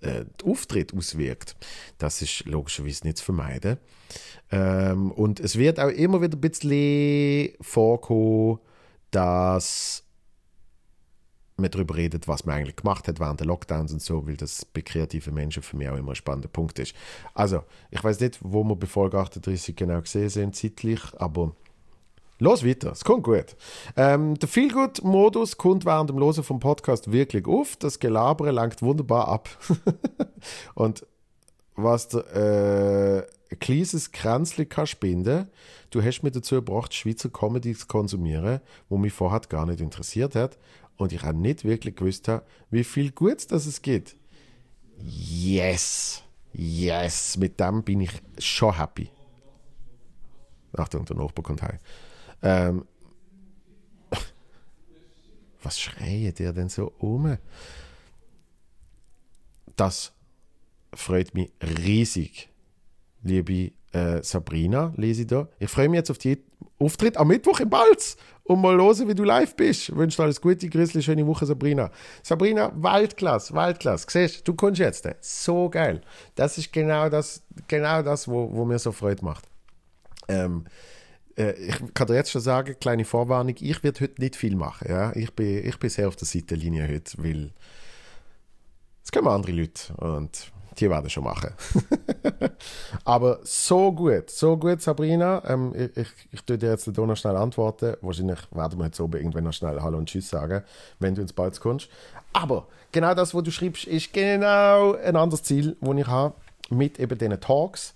[0.00, 1.56] äh, Auftritt auswirkt.
[1.98, 3.78] Das ist logischerweise nicht zu vermeiden.
[4.50, 8.58] Ähm, und es wird auch immer wieder ein bisschen vorkommen,
[9.10, 10.04] dass
[11.56, 14.64] man darüber redet, was man eigentlich gemacht hat während der Lockdowns und so, weil das
[14.64, 16.94] bei kreativen Menschen für mich auch immer ein spannender Punkt ist.
[17.32, 21.54] Also, ich weiß nicht, wo wir bei Folge 38 genau gesehen sind, zeitlich, aber
[22.38, 23.56] los weiter, es kommt gut.
[23.96, 27.76] Ähm, der Feelgood-Modus kommt während dem Losen vom Podcast wirklich auf.
[27.76, 29.48] Das Gelabere langt wunderbar ab.
[30.74, 31.06] und
[31.76, 35.48] was der, äh, ein kleines Kränzchen kann spinden
[35.94, 40.34] du hast mich dazu gebracht, Schweizer Comedy zu konsumieren, wo mich vorher gar nicht interessiert
[40.34, 40.58] hat
[40.96, 42.30] und ich habe nicht wirklich gewusst,
[42.70, 44.16] wie viel Gutes das es gibt.
[44.98, 46.22] Yes!
[46.52, 47.36] Yes!
[47.36, 49.08] Mit dem bin ich schon happy.
[50.76, 51.78] Achtung, der Nachbar kommt heim.
[52.44, 52.84] Ähm,
[55.62, 57.38] was schreit ihr denn so um?
[59.76, 60.12] Das
[60.92, 62.50] freut mich riesig,
[63.22, 65.48] liebe äh, Sabrina, lese ich da.
[65.58, 66.44] Ich freue mich jetzt auf die
[66.78, 69.88] Auftritt am Mittwoch im Balz und mal hören, wie du live bist.
[69.88, 71.90] Ich wünsche dir alles Gute, Grüßli, schöne Woche, Sabrina.
[72.22, 74.06] Sabrina, Waldklasse, Waldklasse.
[74.08, 75.08] Siehst du, kommst jetzt.
[75.22, 76.02] So geil.
[76.34, 79.48] Das ist genau das, genau das wo, wo mir so Freude macht.
[80.28, 80.70] Ähm, äh,
[81.36, 84.88] ich kann dir jetzt schon sagen, kleine Vorwarnung, ich werde heute nicht viel machen.
[84.88, 85.14] Ja?
[85.14, 87.50] Ich, bin, ich bin sehr auf der Seitenlinie heute, weil
[89.02, 91.52] es kommen andere Leute und die werden schon machen.
[93.04, 95.42] Aber so gut, so gut, Sabrina.
[95.46, 97.96] Ähm, ich, ich, ich tue dir jetzt noch schnell antworten.
[98.00, 100.62] Wahrscheinlich werden wir jetzt oben irgendwann noch schnell Hallo und Tschüss sagen,
[100.98, 101.88] wenn du ins Bald kommst.
[102.32, 106.34] Aber genau das, was du schreibst, ist genau ein anderes Ziel, das ich habe
[106.70, 107.93] mit eben diesen Talks.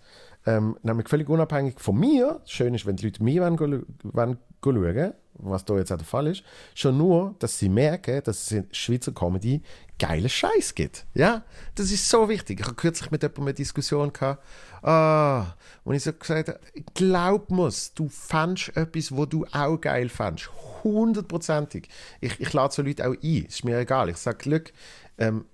[0.48, 2.40] Ähm, nämlich völlig unabhängig von mir.
[2.46, 6.26] Schön ist, wenn die Leute mir wollen, wollen schauen, was da jetzt auch der Fall
[6.28, 6.42] ist.
[6.74, 9.60] Schon nur, dass sie merken, dass es in Schweizer Comedy
[9.98, 11.04] geilen Scheiß gibt.
[11.12, 11.44] Ja,
[11.74, 12.60] das ist so wichtig.
[12.60, 14.42] Ich habe kürzlich mit jemandem eine Diskussion gehabt,
[14.82, 15.54] ah,
[15.92, 16.60] ich so gesagt habe,
[16.94, 20.48] glaub mir's, du fandst etwas, wo du auch geil fandst.
[20.82, 21.90] Hundertprozentig.
[22.22, 23.44] Ich, ich lade so Leute auch ein.
[23.44, 24.08] Ist mir egal.
[24.08, 24.72] Ich sage, Glück,
[25.18, 25.44] ähm,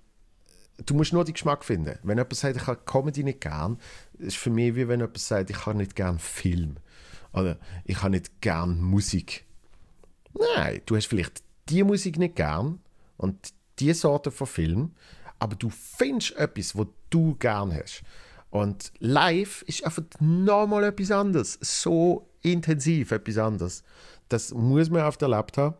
[0.85, 1.97] du musst nur den Geschmack finden.
[2.03, 3.77] Wenn jemand sagt, ich habe Comedy nicht gern,
[4.19, 6.77] ist für mich wie wenn jemand sagt, ich habe nicht gern Film.
[7.33, 9.45] Oder ich habe nicht gern Musik.
[10.33, 12.79] Nein, du hast vielleicht die Musik nicht gern
[13.17, 14.91] und die Sorte von Film,
[15.39, 18.03] aber du findest etwas, wo du gern hast.
[18.49, 21.57] Und live ist einfach nochmal etwas anderes.
[21.61, 23.83] So intensiv etwas anderes.
[24.29, 25.75] Das muss man auf der erlebt haben.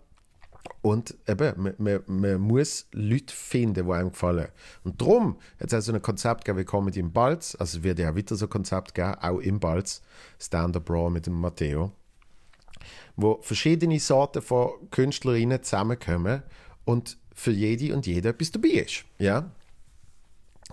[0.82, 4.50] Und eben, man, man, man, muss Leute finden, die einem gefallen.
[4.84, 7.56] Und darum hat es also ein Konzept gegeben wie Comedy im Balz.
[7.60, 10.02] Also wird ja wieder so ein Konzept geben, auch im Balz.
[10.40, 11.92] Stand-Up Raw mit dem Matteo.
[13.16, 16.44] Wo verschiedene Sorten von Künstlerinnen zusammenkommen
[16.84, 19.06] und für jede und jeder etwas dabei ist.
[19.18, 19.50] Ja?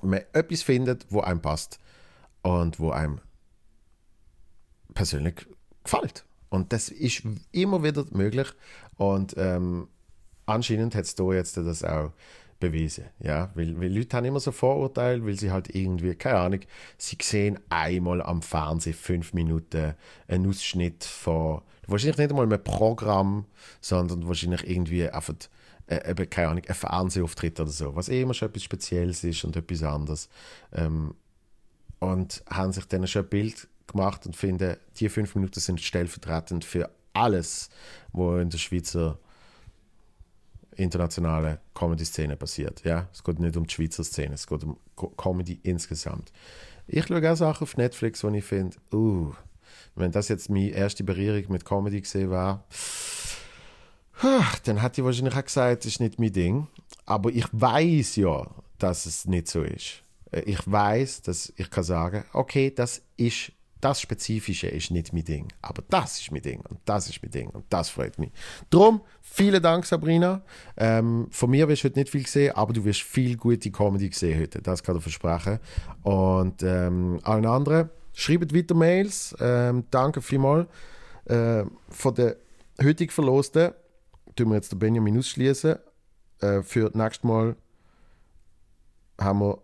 [0.02, 1.78] Man etwas findet, wo einem passt
[2.42, 3.20] und wo einem
[4.94, 5.46] persönlich
[5.84, 6.24] gefällt.
[6.52, 8.46] Und das ist immer wieder möglich.
[8.98, 9.88] Und ähm,
[10.44, 12.12] anscheinend hat es da jetzt das auch
[12.60, 13.06] bewiesen.
[13.20, 13.50] Ja?
[13.54, 16.60] Weil, weil Leute haben immer so Vorurteile, weil sie halt irgendwie, keine Ahnung,
[16.98, 19.94] sie sehen einmal am Fernsehen fünf Minuten
[20.28, 23.46] einen Ausschnitt von, wahrscheinlich nicht einmal ein Programm,
[23.80, 25.34] sondern wahrscheinlich irgendwie einfach
[25.86, 29.42] äh, eben, keine Ahnung, ein Fernsehauftritt oder so, was eh immer schon etwas Spezielles ist
[29.44, 30.28] und etwas anderes.
[30.74, 31.14] Ähm,
[31.98, 36.64] und haben sich dann schon ein Bild gemacht und finden, die fünf Minuten sind stellvertretend
[36.64, 37.68] für alles,
[38.12, 39.18] was in der Schweizer
[40.76, 42.82] internationalen Comedy-Szene passiert.
[42.84, 43.08] Ja?
[43.12, 44.78] Es geht nicht um die Schweizer Szene, es geht um
[45.16, 46.32] Comedy insgesamt.
[46.86, 49.32] Ich schaue auch Sachen auf Netflix, wo ich finde, uh,
[49.94, 52.64] wenn das jetzt meine erste Berührung mit Comedy gesehen war,
[54.64, 56.68] dann hat die wahrscheinlich auch gesagt, das ist nicht mein Ding.
[57.06, 58.46] Aber ich weiß ja,
[58.78, 60.02] dass es nicht so ist.
[60.30, 63.52] Äh, ich weiß, dass ich kann sagen, okay, das ist
[63.82, 65.48] das Spezifische ist nicht mein Ding.
[65.60, 68.30] Aber das ist mein Ding und das ist mein Ding und das freut mich.
[68.70, 70.42] Drum, vielen Dank, Sabrina.
[70.76, 74.10] Ähm, von mir wirst du heute nicht viel gesehen, aber du wirst viel gute Comedy
[74.12, 74.62] sehen heute.
[74.62, 75.58] Das kann ich versprechen.
[76.02, 79.34] Und ähm, allen anderen, schreibt weiter Mails.
[79.40, 80.68] Ähm, danke vielmals.
[81.24, 82.36] Äh, von der
[82.80, 83.72] heutig Verlosten
[84.36, 85.76] tun wir jetzt den Benjamin ausschließen.
[86.40, 87.56] Äh, für das nächste Mal
[89.18, 89.58] haben wir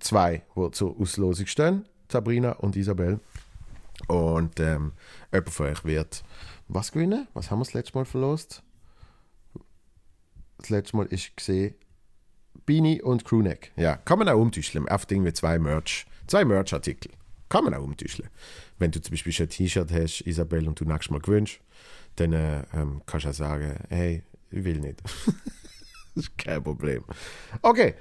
[0.00, 3.18] zwei, die zur Auslosung stehen, Sabrina und Isabel.
[4.06, 4.92] Und ähm,
[5.32, 6.24] jemand von euch wird
[6.68, 7.26] was gewinnen?
[7.34, 8.62] Was haben wir das letzte Mal verlost?
[10.58, 11.74] Das letzte Mal ist gesehen
[12.66, 13.72] Beanie und Crewneck.
[13.76, 14.88] Ja, kann man auch umtüscheln.
[14.88, 17.10] Einfach irgendwie zwei Merch, zwei Merch-Artikel.
[17.48, 18.30] Kann man auch umtüscheln.
[18.78, 21.60] Wenn du zum Beispiel ein T-Shirt hast, Isabel, und du nächstes Mal gewünscht,
[22.16, 25.02] dann äh, ähm, kannst du auch sagen, hey, ich will nicht.
[26.14, 27.04] das ist kein Problem.
[27.60, 27.94] Okay,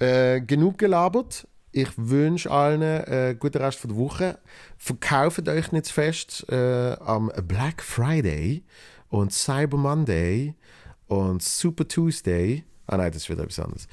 [0.00, 1.46] äh, genug gelabert.
[1.72, 4.38] Ich wünsche allen einen äh, guten Rest von der Woche.
[4.76, 8.64] Verkauft euch nicht zu fest äh, am Black Friday
[9.08, 10.54] und Cyber Monday
[11.06, 12.64] und Super Tuesday.
[12.86, 13.86] Ah nein, das ist wieder etwas anderes.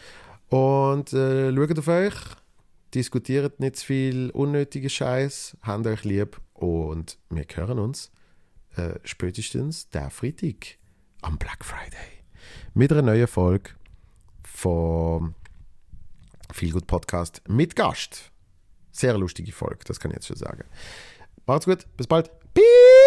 [0.49, 2.15] Und äh, schaut auf euch,
[2.95, 8.11] diskutiert nicht zu viel unnötige Scheiß, habt euch lieb und wir hören uns
[8.75, 10.77] äh, spätestens der Freitag
[11.21, 12.23] am Black Friday
[12.73, 13.71] mit einer neuen Folge
[14.43, 15.35] vom
[16.51, 18.31] Feel Good Podcast mit Gast.
[18.91, 20.63] Sehr lustige Folge, das kann ich jetzt schon sagen.
[21.45, 22.29] Macht's gut, bis bald.
[22.53, 23.06] Peace!